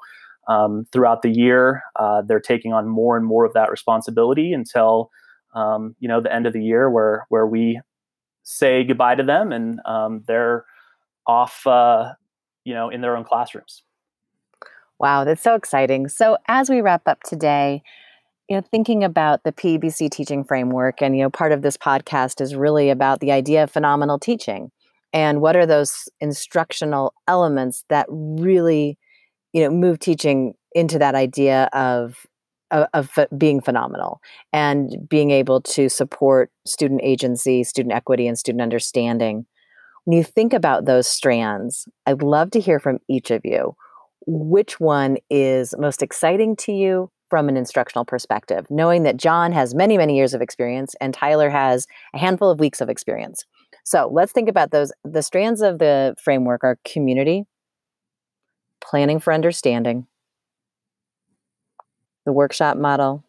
um, 0.48 0.86
throughout 0.92 1.22
the 1.22 1.30
year, 1.30 1.82
uh, 1.96 2.22
they're 2.22 2.40
taking 2.40 2.72
on 2.72 2.88
more 2.88 3.16
and 3.16 3.26
more 3.26 3.44
of 3.44 3.52
that 3.54 3.70
responsibility 3.70 4.52
until 4.52 5.10
um, 5.54 5.94
you 6.00 6.08
know 6.08 6.20
the 6.20 6.34
end 6.34 6.46
of 6.46 6.52
the 6.52 6.62
year, 6.62 6.90
where 6.90 7.26
where 7.28 7.46
we 7.46 7.80
say 8.42 8.84
goodbye 8.84 9.14
to 9.14 9.22
them 9.22 9.52
and 9.52 9.80
um, 9.86 10.22
they're 10.26 10.66
off, 11.26 11.66
uh, 11.66 12.12
you 12.64 12.74
know, 12.74 12.90
in 12.90 13.00
their 13.00 13.16
own 13.16 13.24
classrooms. 13.24 13.82
Wow, 14.98 15.24
that's 15.24 15.42
so 15.42 15.54
exciting. 15.54 16.08
So 16.08 16.36
as 16.46 16.68
we 16.68 16.80
wrap 16.80 17.02
up 17.06 17.22
today, 17.22 17.82
you 18.48 18.56
know 18.56 18.62
thinking 18.70 19.02
about 19.02 19.42
the 19.44 19.52
PEBC 19.52 20.10
teaching 20.10 20.44
framework 20.44 21.00
and 21.00 21.16
you 21.16 21.22
know 21.22 21.30
part 21.30 21.52
of 21.52 21.62
this 21.62 21.76
podcast 21.76 22.40
is 22.40 22.54
really 22.54 22.90
about 22.90 23.20
the 23.20 23.32
idea 23.32 23.62
of 23.62 23.70
phenomenal 23.70 24.18
teaching 24.18 24.70
and 25.14 25.40
what 25.40 25.56
are 25.56 25.64
those 25.64 26.08
instructional 26.20 27.14
elements 27.28 27.84
that 27.88 28.06
really 28.10 28.98
you 29.54 29.62
know 29.62 29.70
move 29.70 30.00
teaching 30.00 30.54
into 30.72 30.98
that 30.98 31.14
idea 31.14 31.70
of 31.72 32.26
of, 32.70 32.88
of 32.92 33.38
being 33.38 33.60
phenomenal 33.60 34.20
and 34.52 34.96
being 35.08 35.30
able 35.30 35.60
to 35.60 35.88
support 35.88 36.50
student 36.66 37.00
agency 37.04 37.62
student 37.62 37.94
equity 37.94 38.26
and 38.26 38.38
student 38.38 38.60
understanding? 38.60 39.46
When 40.04 40.18
you 40.18 40.24
think 40.24 40.52
about 40.52 40.84
those 40.84 41.06
strands 41.06 41.88
i'd 42.06 42.22
love 42.22 42.50
to 42.50 42.60
hear 42.60 42.78
from 42.78 42.98
each 43.08 43.30
of 43.30 43.40
you. 43.44 43.76
Which 44.26 44.80
one 44.80 45.18
is 45.28 45.74
most 45.78 46.02
exciting 46.02 46.56
to 46.56 46.72
you 46.72 47.10
from 47.30 47.48
an 47.48 47.56
instructional 47.56 48.04
perspective 48.04 48.66
knowing 48.70 49.02
that 49.04 49.16
john 49.16 49.50
has 49.50 49.74
many 49.74 49.96
many 49.96 50.16
years 50.16 50.34
of 50.34 50.42
experience 50.42 50.94
and 51.00 51.14
tyler 51.14 51.50
has 51.50 51.86
a 52.14 52.18
handful 52.18 52.50
of 52.50 52.60
weeks 52.60 52.80
of 52.80 52.88
experience 52.88 53.44
so 53.84 54.08
let's 54.10 54.32
think 54.32 54.48
about 54.48 54.70
those. 54.70 54.92
The 55.04 55.22
strands 55.22 55.60
of 55.60 55.78
the 55.78 56.16
framework 56.18 56.64
are 56.64 56.78
community, 56.84 57.44
planning 58.82 59.20
for 59.20 59.32
understanding, 59.32 60.06
the 62.24 62.32
workshop 62.32 62.78
model, 62.78 63.22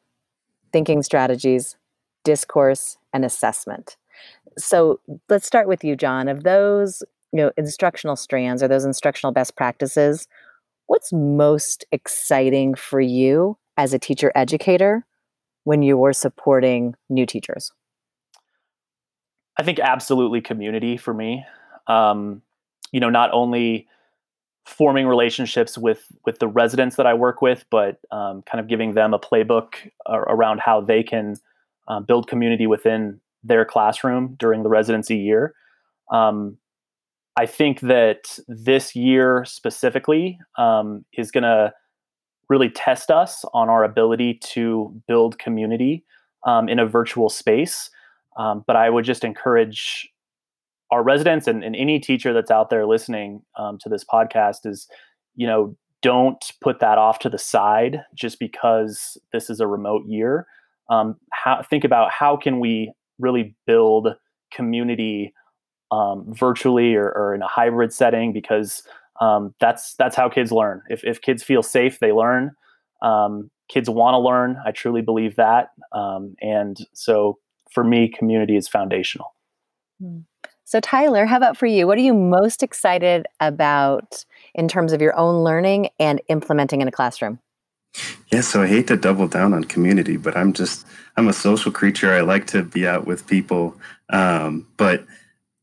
thinking 0.72 1.04
strategies, 1.04 1.76
discourse, 2.24 2.98
and 3.14 3.26
assessment. 3.26 3.98
So 4.58 5.02
let's 5.28 5.46
start 5.46 5.68
with 5.68 5.84
you, 5.84 5.98
John. 5.98 6.30
Of 6.30 6.44
those, 6.44 7.04
you 7.34 7.38
know, 7.38 7.52
instructional 7.58 8.16
strands 8.16 8.64
or 8.64 8.70
those 8.70 8.86
instructional 8.86 9.34
best 9.34 9.58
practices, 9.58 10.30
what's 10.88 11.12
most 11.12 11.86
exciting 11.92 12.76
for 12.76 13.02
you 13.02 13.58
as 13.76 13.94
a 13.94 14.00
teacher 14.00 14.32
educator 14.36 15.06
when 15.66 15.82
you're 15.82 16.14
supporting 16.14 16.96
new 17.10 17.26
teachers? 17.26 17.74
I 19.58 19.64
think 19.64 19.80
absolutely 19.80 20.42
community 20.42 20.98
for 20.98 21.14
me. 21.14 21.46
Um, 21.88 22.42
you 22.92 23.00
know, 23.00 23.10
not 23.10 23.30
only 23.34 23.88
forming 24.66 25.06
relationships 25.08 25.78
with 25.78 26.06
with 26.26 26.40
the 26.40 26.48
residents 26.48 26.96
that 26.96 27.06
I 27.06 27.14
work 27.14 27.42
with, 27.42 27.66
but 27.70 28.00
um, 28.12 28.42
kind 28.44 28.60
of 28.60 28.68
giving 28.68 28.94
them 28.94 29.14
a 29.14 29.20
playbook 29.20 29.76
around 30.08 30.60
how 30.60 30.82
they 30.82 31.04
can 31.04 31.36
uh, 31.88 32.00
build 32.00 32.28
community 32.28 32.68
within 32.68 33.20
their 33.44 33.64
classroom 33.64 34.36
during 34.40 34.64
the 34.64 34.70
residency 34.70 35.18
year. 35.18 35.54
Um, 36.12 36.58
I 37.38 37.46
think 37.46 37.82
that 37.82 38.40
this 38.48 38.96
year 38.96 39.44
specifically 39.46 40.40
um, 40.58 41.06
is 41.14 41.32
going 41.32 41.44
to 41.44 41.74
really 42.50 42.70
test 42.70 43.12
us 43.12 43.44
on 43.54 43.70
our 43.70 43.84
ability 43.84 44.36
to 44.36 44.94
build 45.08 45.38
community 45.38 46.06
um, 46.46 46.70
in 46.70 46.80
a 46.80 46.86
virtual 46.86 47.30
space. 47.30 47.90
Um, 48.38 48.64
but 48.68 48.76
I 48.76 48.90
would 48.90 49.06
just 49.06 49.24
encourage 49.24 50.10
our 50.92 51.04
residents 51.04 51.48
and, 51.48 51.64
and 51.64 51.76
any 51.76 52.00
teacher 52.00 52.34
that's 52.34 52.52
out 52.52 52.70
there 52.70 52.86
listening 52.86 53.42
um, 53.58 53.78
to 53.80 53.90
this 53.90 54.04
podcast 54.04 54.66
is, 54.66 54.88
you 55.36 55.48
know, 55.48 55.76
don't 56.02 56.52
put 56.62 56.80
that 56.80 56.98
off 56.98 57.20
to 57.20 57.30
the 57.30 57.38
side 57.38 58.02
just 58.14 58.40
because 58.40 59.18
this 59.34 59.50
is 59.50 59.60
a 59.60 59.68
remote 59.68 60.06
year. 60.06 60.46
Um, 60.90 61.16
how, 61.32 61.64
think 61.64 61.84
about 61.84 62.12
how 62.12 62.38
can 62.38 62.60
we 62.60 62.92
really 63.18 63.56
build 63.66 64.10
community 64.54 65.34
um, 65.92 66.26
virtually 66.28 66.96
or, 66.96 67.10
or, 67.12 67.34
in 67.34 67.42
a 67.42 67.48
hybrid 67.48 67.92
setting 67.92 68.34
because 68.34 68.84
um, 69.22 69.54
that's 69.60 69.96
that's 69.96 70.16
how 70.16 70.30
kids 70.30 70.52
learn. 70.52 70.82
If, 70.90 71.04
if 71.04 71.22
kids 71.22 71.44
feel 71.44 71.64
safe, 71.64 72.00
they 72.00 72.12
learn. 72.12 72.52
Um, 73.02 73.50
kids 73.70 73.90
want 73.90 74.14
to 74.14 74.20
learn. 74.20 74.58
I 74.66 74.72
truly 74.72 75.02
believe 75.02 75.36
that. 75.38 75.70
And 75.92 76.78
so 76.94 77.40
for 77.76 77.84
me, 77.84 78.08
community 78.08 78.56
is 78.56 78.68
foundational. 78.68 79.36
Hmm. 80.02 80.22
So, 80.64 80.80
Tyler, 80.80 81.28
how 81.28 81.38
about 81.38 81.58
for 81.58 81.68
you? 81.68 81.86
What 81.86 82.00
are 82.00 82.02
you 82.02 82.16
most 82.16 82.64
excited 82.64 83.28
about 83.40 84.26
in 84.56 84.68
terms 84.68 84.94
of 84.94 85.02
your 85.02 85.16
own 85.16 85.44
learning 85.44 85.90
and 86.00 86.20
implementing 86.28 86.82
in 86.82 86.88
a 86.88 86.92
classroom? 86.92 87.38
Yeah, 88.32 88.42
so 88.42 88.64
I 88.64 88.68
hate 88.68 88.88
to 88.88 88.98
double 88.98 89.28
down 89.28 89.54
on 89.54 89.66
community, 89.66 90.18
but 90.18 90.36
I'm 90.36 90.54
just 90.54 90.88
I'm 91.18 91.28
a 91.28 91.34
social 91.34 91.72
creature. 91.72 92.12
I 92.12 92.22
like 92.22 92.48
to 92.48 92.64
be 92.64 92.88
out 92.88 93.06
with 93.06 93.28
people, 93.28 93.78
um, 94.10 94.68
but 94.76 95.06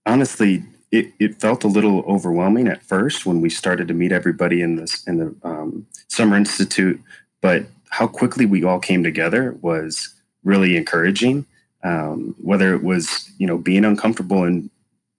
honestly, 0.07 0.63
it, 0.93 1.13
it 1.19 1.41
felt 1.41 1.65
a 1.65 1.69
little 1.69 2.01
overwhelming 2.03 2.69
at 2.69 2.83
first 2.83 3.27
when 3.27 3.41
we 3.41 3.51
started 3.51 3.89
to 3.89 3.95
meet 3.95 4.13
everybody 4.13 4.63
in 4.63 4.77
this 4.77 5.05
in 5.07 5.19
the 5.19 5.35
um, 5.43 5.87
summer 6.09 6.37
institute. 6.37 7.01
But 7.41 7.65
how 7.91 8.07
quickly 8.07 8.47
we 8.47 8.63
all 8.63 8.79
came 8.79 9.03
together 9.03 9.59
was 9.61 10.15
really 10.45 10.77
encouraging. 10.77 11.45
Um, 11.85 12.37
whether 12.41 12.75
it 12.75 12.83
was 12.83 13.31
you 13.39 13.47
know 13.47 13.59
being 13.59 13.85
uncomfortable 13.85 14.45
and 14.45 14.71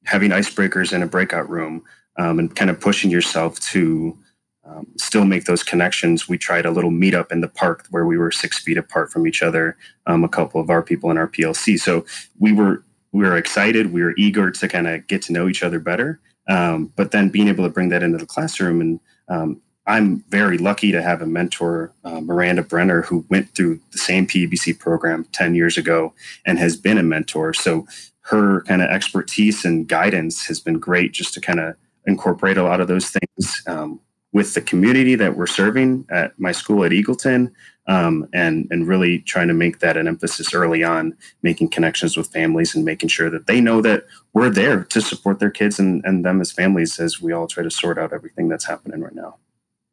having 0.05 0.31
icebreakers 0.31 0.93
in 0.93 1.03
a 1.03 1.07
breakout 1.07 1.49
room 1.49 1.83
um, 2.17 2.39
and 2.39 2.55
kind 2.55 2.69
of 2.69 2.79
pushing 2.79 3.09
yourself 3.09 3.59
to 3.59 4.17
um, 4.65 4.87
still 4.97 5.25
make 5.25 5.45
those 5.45 5.63
connections. 5.63 6.29
We 6.29 6.37
tried 6.37 6.65
a 6.65 6.71
little 6.71 6.91
meetup 6.91 7.31
in 7.31 7.41
the 7.41 7.47
park 7.47 7.85
where 7.89 8.05
we 8.05 8.17
were 8.17 8.31
six 8.31 8.59
feet 8.59 8.77
apart 8.77 9.11
from 9.11 9.27
each 9.27 9.43
other, 9.43 9.77
um, 10.07 10.23
a 10.23 10.29
couple 10.29 10.61
of 10.61 10.69
our 10.69 10.81
people 10.81 11.11
in 11.11 11.17
our 11.17 11.27
PLC. 11.27 11.79
So 11.79 12.05
we 12.39 12.53
were 12.53 12.83
we 13.11 13.23
were 13.23 13.37
excited, 13.37 13.93
we 13.93 14.01
were 14.01 14.15
eager 14.17 14.49
to 14.49 14.67
kind 14.67 14.87
of 14.87 15.05
get 15.07 15.21
to 15.23 15.33
know 15.33 15.47
each 15.47 15.63
other 15.63 15.79
better. 15.79 16.19
Um, 16.49 16.91
but 16.95 17.11
then 17.11 17.29
being 17.29 17.47
able 17.47 17.63
to 17.63 17.69
bring 17.69 17.89
that 17.89 18.03
into 18.03 18.17
the 18.17 18.25
classroom 18.25 18.81
and 18.81 18.99
um, 19.29 19.61
I'm 19.85 20.23
very 20.29 20.57
lucky 20.57 20.91
to 20.91 21.01
have 21.01 21.21
a 21.21 21.25
mentor, 21.25 21.91
uh, 22.05 22.21
Miranda 22.21 22.63
Brenner, 22.63 23.01
who 23.01 23.25
went 23.29 23.53
through 23.53 23.79
the 23.91 23.97
same 23.97 24.25
PEBC 24.25 24.79
program 24.79 25.25
10 25.33 25.55
years 25.55 25.77
ago 25.77 26.13
and 26.45 26.57
has 26.57 26.77
been 26.77 26.97
a 26.97 27.03
mentor. 27.03 27.53
So 27.53 27.85
her 28.21 28.61
kind 28.61 28.81
of 28.81 28.89
expertise 28.89 29.65
and 29.65 29.87
guidance 29.87 30.45
has 30.47 30.59
been 30.59 30.79
great 30.79 31.11
just 31.11 31.33
to 31.33 31.41
kind 31.41 31.59
of 31.59 31.75
incorporate 32.05 32.57
a 32.57 32.63
lot 32.63 32.79
of 32.79 32.87
those 32.87 33.09
things 33.09 33.61
um, 33.67 33.99
with 34.31 34.53
the 34.53 34.61
community 34.61 35.15
that 35.15 35.35
we're 35.35 35.47
serving 35.47 36.05
at 36.09 36.37
my 36.39 36.51
school 36.51 36.83
at 36.83 36.91
Eagleton, 36.91 37.51
um, 37.87 38.27
and 38.33 38.67
and 38.71 38.87
really 38.87 39.19
trying 39.19 39.47
to 39.47 39.53
make 39.53 39.79
that 39.79 39.97
an 39.97 40.07
emphasis 40.07 40.53
early 40.53 40.83
on, 40.83 41.15
making 41.43 41.69
connections 41.69 42.17
with 42.17 42.31
families 42.31 42.73
and 42.73 42.85
making 42.85 43.09
sure 43.09 43.29
that 43.29 43.45
they 43.45 43.61
know 43.61 43.81
that 43.81 44.05
we're 44.33 44.49
there 44.49 44.85
to 44.85 45.01
support 45.01 45.39
their 45.39 45.51
kids 45.51 45.79
and, 45.79 46.03
and 46.05 46.25
them 46.25 46.41
as 46.41 46.51
families 46.51 46.99
as 46.99 47.21
we 47.21 47.31
all 47.31 47.47
try 47.47 47.61
to 47.61 47.69
sort 47.69 47.97
out 47.97 48.13
everything 48.13 48.47
that's 48.47 48.65
happening 48.65 49.01
right 49.01 49.15
now. 49.15 49.35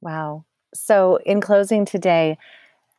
Wow. 0.00 0.44
So 0.74 1.18
in 1.26 1.40
closing 1.40 1.84
today, 1.84 2.38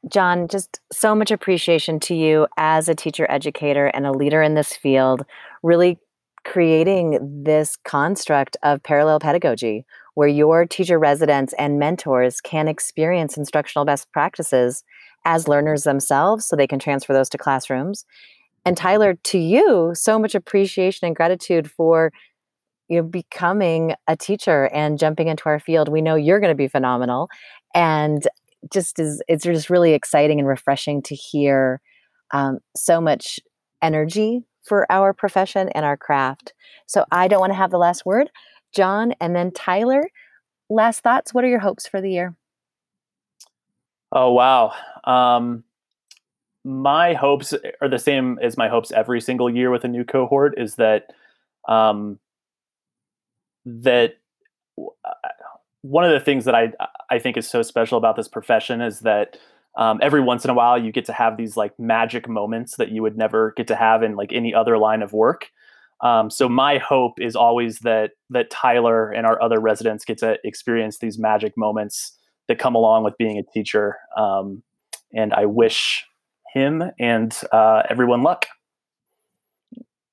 John, 0.09 0.47
just 0.47 0.79
so 0.91 1.13
much 1.13 1.31
appreciation 1.31 1.99
to 2.01 2.15
you 2.15 2.47
as 2.57 2.89
a 2.89 2.95
teacher 2.95 3.29
educator 3.29 3.87
and 3.87 4.05
a 4.05 4.11
leader 4.11 4.41
in 4.41 4.55
this 4.55 4.75
field, 4.75 5.25
really 5.61 5.99
creating 6.43 7.43
this 7.43 7.77
construct 7.85 8.57
of 8.63 8.81
parallel 8.81 9.19
pedagogy 9.19 9.85
where 10.15 10.27
your 10.27 10.65
teacher 10.65 10.99
residents 10.99 11.53
and 11.57 11.79
mentors 11.79 12.41
can 12.41 12.67
experience 12.67 13.37
instructional 13.37 13.85
best 13.85 14.11
practices 14.11 14.83
as 15.23 15.47
learners 15.47 15.83
themselves 15.83 16.45
so 16.45 16.55
they 16.55 16.67
can 16.67 16.79
transfer 16.79 17.13
those 17.13 17.29
to 17.29 17.37
classrooms. 17.37 18.05
And 18.65 18.75
Tyler, 18.75 19.15
to 19.15 19.37
you, 19.37 19.91
so 19.95 20.19
much 20.19 20.35
appreciation 20.35 21.07
and 21.07 21.15
gratitude 21.15 21.69
for 21.69 22.11
you 22.91 22.97
know 22.97 23.03
becoming 23.03 23.95
a 24.07 24.17
teacher 24.17 24.65
and 24.73 24.99
jumping 24.99 25.29
into 25.29 25.45
our 25.45 25.59
field. 25.59 25.87
We 25.87 26.01
know 26.01 26.15
you're 26.15 26.41
going 26.41 26.51
to 26.51 26.55
be 26.55 26.67
phenomenal 26.67 27.29
and 27.73 28.27
just 28.71 28.99
is 28.99 29.23
it's 29.29 29.45
just 29.45 29.69
really 29.69 29.93
exciting 29.93 30.39
and 30.39 30.47
refreshing 30.47 31.01
to 31.03 31.15
hear 31.15 31.79
um, 32.31 32.59
so 32.75 32.99
much 32.99 33.39
energy 33.81 34.41
for 34.63 34.85
our 34.91 35.13
profession 35.13 35.69
and 35.69 35.85
our 35.85 35.95
craft. 35.95 36.53
So 36.85 37.05
I 37.11 37.29
don't 37.29 37.39
want 37.39 37.51
to 37.51 37.57
have 37.57 37.71
the 37.71 37.77
last 37.77 38.05
word. 38.05 38.29
John 38.75 39.13
and 39.21 39.35
then 39.35 39.51
Tyler, 39.51 40.03
last 40.69 40.99
thoughts. 40.99 41.33
What 41.33 41.45
are 41.45 41.49
your 41.49 41.59
hopes 41.59 41.87
for 41.87 42.01
the 42.01 42.11
year? 42.11 42.35
Oh, 44.11 44.33
wow. 44.33 44.73
Um, 45.05 45.63
my 46.65 47.13
hopes 47.13 47.53
are 47.79 47.87
the 47.87 47.97
same 47.97 48.37
as 48.41 48.57
my 48.57 48.67
hopes 48.67 48.91
every 48.91 49.21
single 49.21 49.49
year 49.49 49.71
with 49.71 49.85
a 49.85 49.87
new 49.87 50.03
cohort 50.03 50.55
is 50.57 50.75
that 50.75 51.13
um, 51.69 52.19
that 53.65 54.15
uh, 54.79 55.11
one 55.81 56.03
of 56.03 56.11
the 56.11 56.19
things 56.19 56.45
that 56.45 56.55
I 56.55 56.71
I 57.09 57.19
think 57.19 57.37
is 57.37 57.49
so 57.49 57.61
special 57.61 57.97
about 57.97 58.15
this 58.15 58.27
profession 58.27 58.81
is 58.81 59.01
that 59.01 59.37
um, 59.77 59.99
every 60.01 60.21
once 60.21 60.43
in 60.43 60.51
a 60.51 60.53
while 60.53 60.77
you 60.77 60.91
get 60.91 61.05
to 61.05 61.13
have 61.13 61.37
these 61.37 61.55
like 61.55 61.77
magic 61.79 62.27
moments 62.27 62.75
that 62.77 62.89
you 62.89 63.01
would 63.01 63.17
never 63.17 63.53
get 63.55 63.67
to 63.67 63.75
have 63.75 64.03
in 64.03 64.15
like 64.15 64.33
any 64.33 64.53
other 64.53 64.77
line 64.77 65.01
of 65.01 65.13
work. 65.13 65.49
Um, 66.01 66.29
so 66.29 66.49
my 66.49 66.77
hope 66.77 67.19
is 67.19 67.35
always 67.35 67.79
that 67.79 68.11
that 68.29 68.49
Tyler 68.49 69.11
and 69.11 69.25
our 69.25 69.41
other 69.41 69.59
residents 69.59 70.03
get 70.03 70.17
to 70.19 70.37
experience 70.43 70.97
these 70.97 71.17
magic 71.17 71.55
moments 71.55 72.17
that 72.47 72.59
come 72.59 72.75
along 72.75 73.03
with 73.03 73.17
being 73.17 73.37
a 73.37 73.43
teacher. 73.43 73.97
Um, 74.17 74.63
and 75.13 75.33
I 75.33 75.45
wish 75.45 76.05
him 76.53 76.83
and 76.99 77.35
uh, 77.51 77.83
everyone 77.89 78.23
luck. 78.23 78.47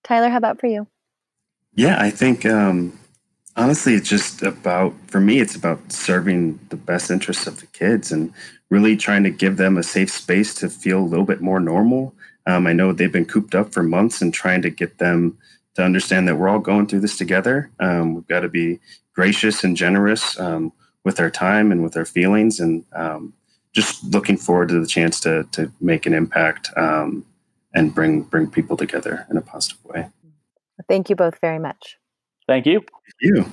Tyler, 0.04 0.28
how 0.28 0.36
about 0.36 0.60
for 0.60 0.66
you? 0.66 0.86
Yeah, 1.74 2.00
I 2.00 2.10
think 2.10 2.46
um, 2.46 2.98
honestly, 3.58 3.94
it's 3.94 4.08
just 4.08 4.42
about 4.42 4.94
for 5.08 5.20
me. 5.20 5.40
It's 5.40 5.56
about 5.56 5.92
serving 5.92 6.58
the 6.70 6.76
best 6.76 7.10
interests 7.10 7.46
of 7.46 7.60
the 7.60 7.66
kids 7.66 8.10
and 8.10 8.32
really 8.70 8.96
trying 8.96 9.24
to 9.24 9.30
give 9.30 9.56
them 9.56 9.76
a 9.76 9.82
safe 9.82 10.10
space 10.10 10.54
to 10.54 10.70
feel 10.70 11.00
a 11.00 11.10
little 11.10 11.26
bit 11.26 11.40
more 11.40 11.60
normal. 11.60 12.14
Um, 12.46 12.66
I 12.66 12.72
know 12.72 12.92
they've 12.92 13.12
been 13.12 13.26
cooped 13.26 13.54
up 13.54 13.72
for 13.72 13.82
months 13.82 14.22
and 14.22 14.32
trying 14.32 14.62
to 14.62 14.70
get 14.70 14.98
them 14.98 15.36
to 15.74 15.82
understand 15.82 16.28
that 16.28 16.36
we're 16.36 16.48
all 16.48 16.60
going 16.60 16.86
through 16.86 17.00
this 17.00 17.18
together. 17.18 17.70
Um, 17.80 18.14
we've 18.14 18.26
got 18.26 18.40
to 18.40 18.48
be 18.48 18.78
gracious 19.12 19.64
and 19.64 19.76
generous 19.76 20.38
um, 20.40 20.72
with 21.04 21.20
our 21.20 21.30
time 21.30 21.72
and 21.72 21.82
with 21.82 21.96
our 21.96 22.04
feelings, 22.04 22.60
and 22.60 22.84
um, 22.94 23.34
just 23.72 24.02
looking 24.04 24.36
forward 24.36 24.68
to 24.68 24.80
the 24.80 24.86
chance 24.86 25.20
to 25.20 25.44
to 25.52 25.70
make 25.80 26.06
an 26.06 26.14
impact 26.14 26.70
um, 26.76 27.24
and 27.74 27.94
bring 27.94 28.22
bring 28.22 28.48
people 28.48 28.76
together 28.76 29.26
in 29.30 29.36
a 29.36 29.42
positive 29.42 29.84
way. 29.84 30.08
Thank 30.88 31.10
you 31.10 31.16
both 31.16 31.40
very 31.40 31.58
much. 31.58 31.98
Thank 32.48 32.66
you. 32.66 32.80
Thank 32.80 33.20
you. 33.20 33.52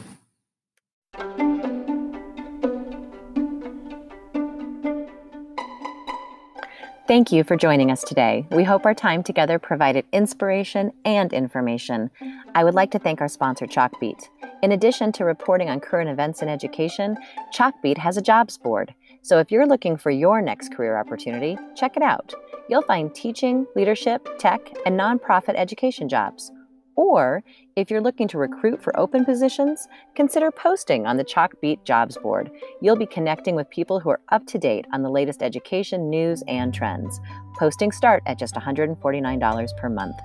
Thank 7.07 7.31
you 7.31 7.43
for 7.43 7.55
joining 7.55 7.91
us 7.91 8.03
today. 8.03 8.47
We 8.49 8.63
hope 8.63 8.83
our 8.83 8.95
time 8.95 9.21
together 9.21 9.59
provided 9.59 10.05
inspiration 10.11 10.91
and 11.05 11.31
information. 11.33 12.09
I 12.55 12.63
would 12.63 12.73
like 12.73 12.89
to 12.91 12.99
thank 12.99 13.21
our 13.21 13.27
sponsor, 13.27 13.67
Chalkbeat. 13.67 14.27
In 14.63 14.71
addition 14.71 15.11
to 15.11 15.23
reporting 15.23 15.69
on 15.69 15.81
current 15.81 16.09
events 16.09 16.41
in 16.41 16.49
education, 16.49 17.15
Chalkbeat 17.53 17.99
has 17.99 18.17
a 18.17 18.23
jobs 18.23 18.57
board. 18.57 18.95
So 19.21 19.37
if 19.37 19.51
you're 19.51 19.67
looking 19.67 19.97
for 19.97 20.09
your 20.09 20.41
next 20.41 20.73
career 20.73 20.97
opportunity, 20.97 21.59
check 21.75 21.95
it 21.95 22.01
out. 22.01 22.33
You'll 22.69 22.81
find 22.81 23.13
teaching, 23.13 23.67
leadership, 23.75 24.27
tech, 24.39 24.61
and 24.87 24.99
nonprofit 24.99 25.53
education 25.55 26.09
jobs. 26.09 26.51
Or 26.95 27.43
if 27.75 27.91
you're 27.91 28.01
looking 28.01 28.27
to 28.29 28.37
recruit 28.37 28.81
for 28.81 28.97
open 28.97 29.25
positions, 29.25 29.87
consider 30.15 30.49
posting 30.51 31.05
on 31.05 31.17
the 31.17 31.25
Chalkbeat 31.25 31.83
Jobs 31.83 32.17
Board. 32.17 32.49
You'll 32.81 32.95
be 32.95 33.05
connecting 33.05 33.55
with 33.55 33.69
people 33.69 33.99
who 33.99 34.09
are 34.09 34.21
up 34.29 34.45
to 34.47 34.57
date 34.57 34.85
on 34.93 35.03
the 35.03 35.09
latest 35.09 35.43
education 35.43 36.09
news 36.09 36.43
and 36.47 36.73
trends. 36.73 37.19
Postings 37.59 37.95
start 37.95 38.23
at 38.25 38.39
just 38.39 38.55
$149 38.55 39.77
per 39.77 39.89
month. 39.89 40.15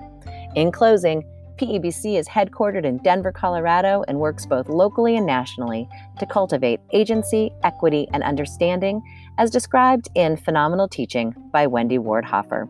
In 0.55 0.71
closing, 0.71 1.23
PEBC 1.57 2.17
is 2.17 2.27
headquartered 2.27 2.85
in 2.85 2.97
Denver, 2.97 3.31
Colorado, 3.31 4.03
and 4.07 4.19
works 4.19 4.47
both 4.47 4.67
locally 4.67 5.15
and 5.15 5.27
nationally 5.27 5.87
to 6.19 6.25
cultivate 6.25 6.79
agency, 6.91 7.51
equity, 7.63 8.07
and 8.13 8.23
understanding, 8.23 9.01
as 9.37 9.51
described 9.51 10.09
in 10.15 10.37
Phenomenal 10.37 10.87
Teaching 10.87 11.35
by 11.51 11.67
Wendy 11.67 11.99
Ward 11.99 12.25
Hoffer 12.25 12.67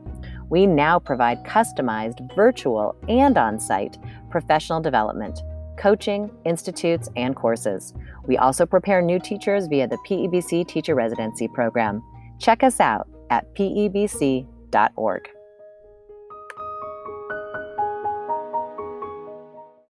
we 0.51 0.67
now 0.67 0.99
provide 0.99 1.43
customized 1.45 2.35
virtual 2.35 2.93
and 3.07 3.37
on 3.37 3.57
site 3.57 3.97
professional 4.29 4.81
development, 4.81 5.41
coaching, 5.79 6.29
institutes, 6.45 7.09
and 7.15 7.35
courses. 7.35 7.93
We 8.27 8.37
also 8.37 8.65
prepare 8.65 9.01
new 9.01 9.17
teachers 9.17 9.67
via 9.67 9.87
the 9.87 9.97
PEBC 10.07 10.67
Teacher 10.67 10.93
Residency 10.93 11.47
Program. 11.47 12.03
Check 12.37 12.63
us 12.63 12.79
out 12.79 13.07
at 13.29 13.55
pebc.org. 13.55 15.29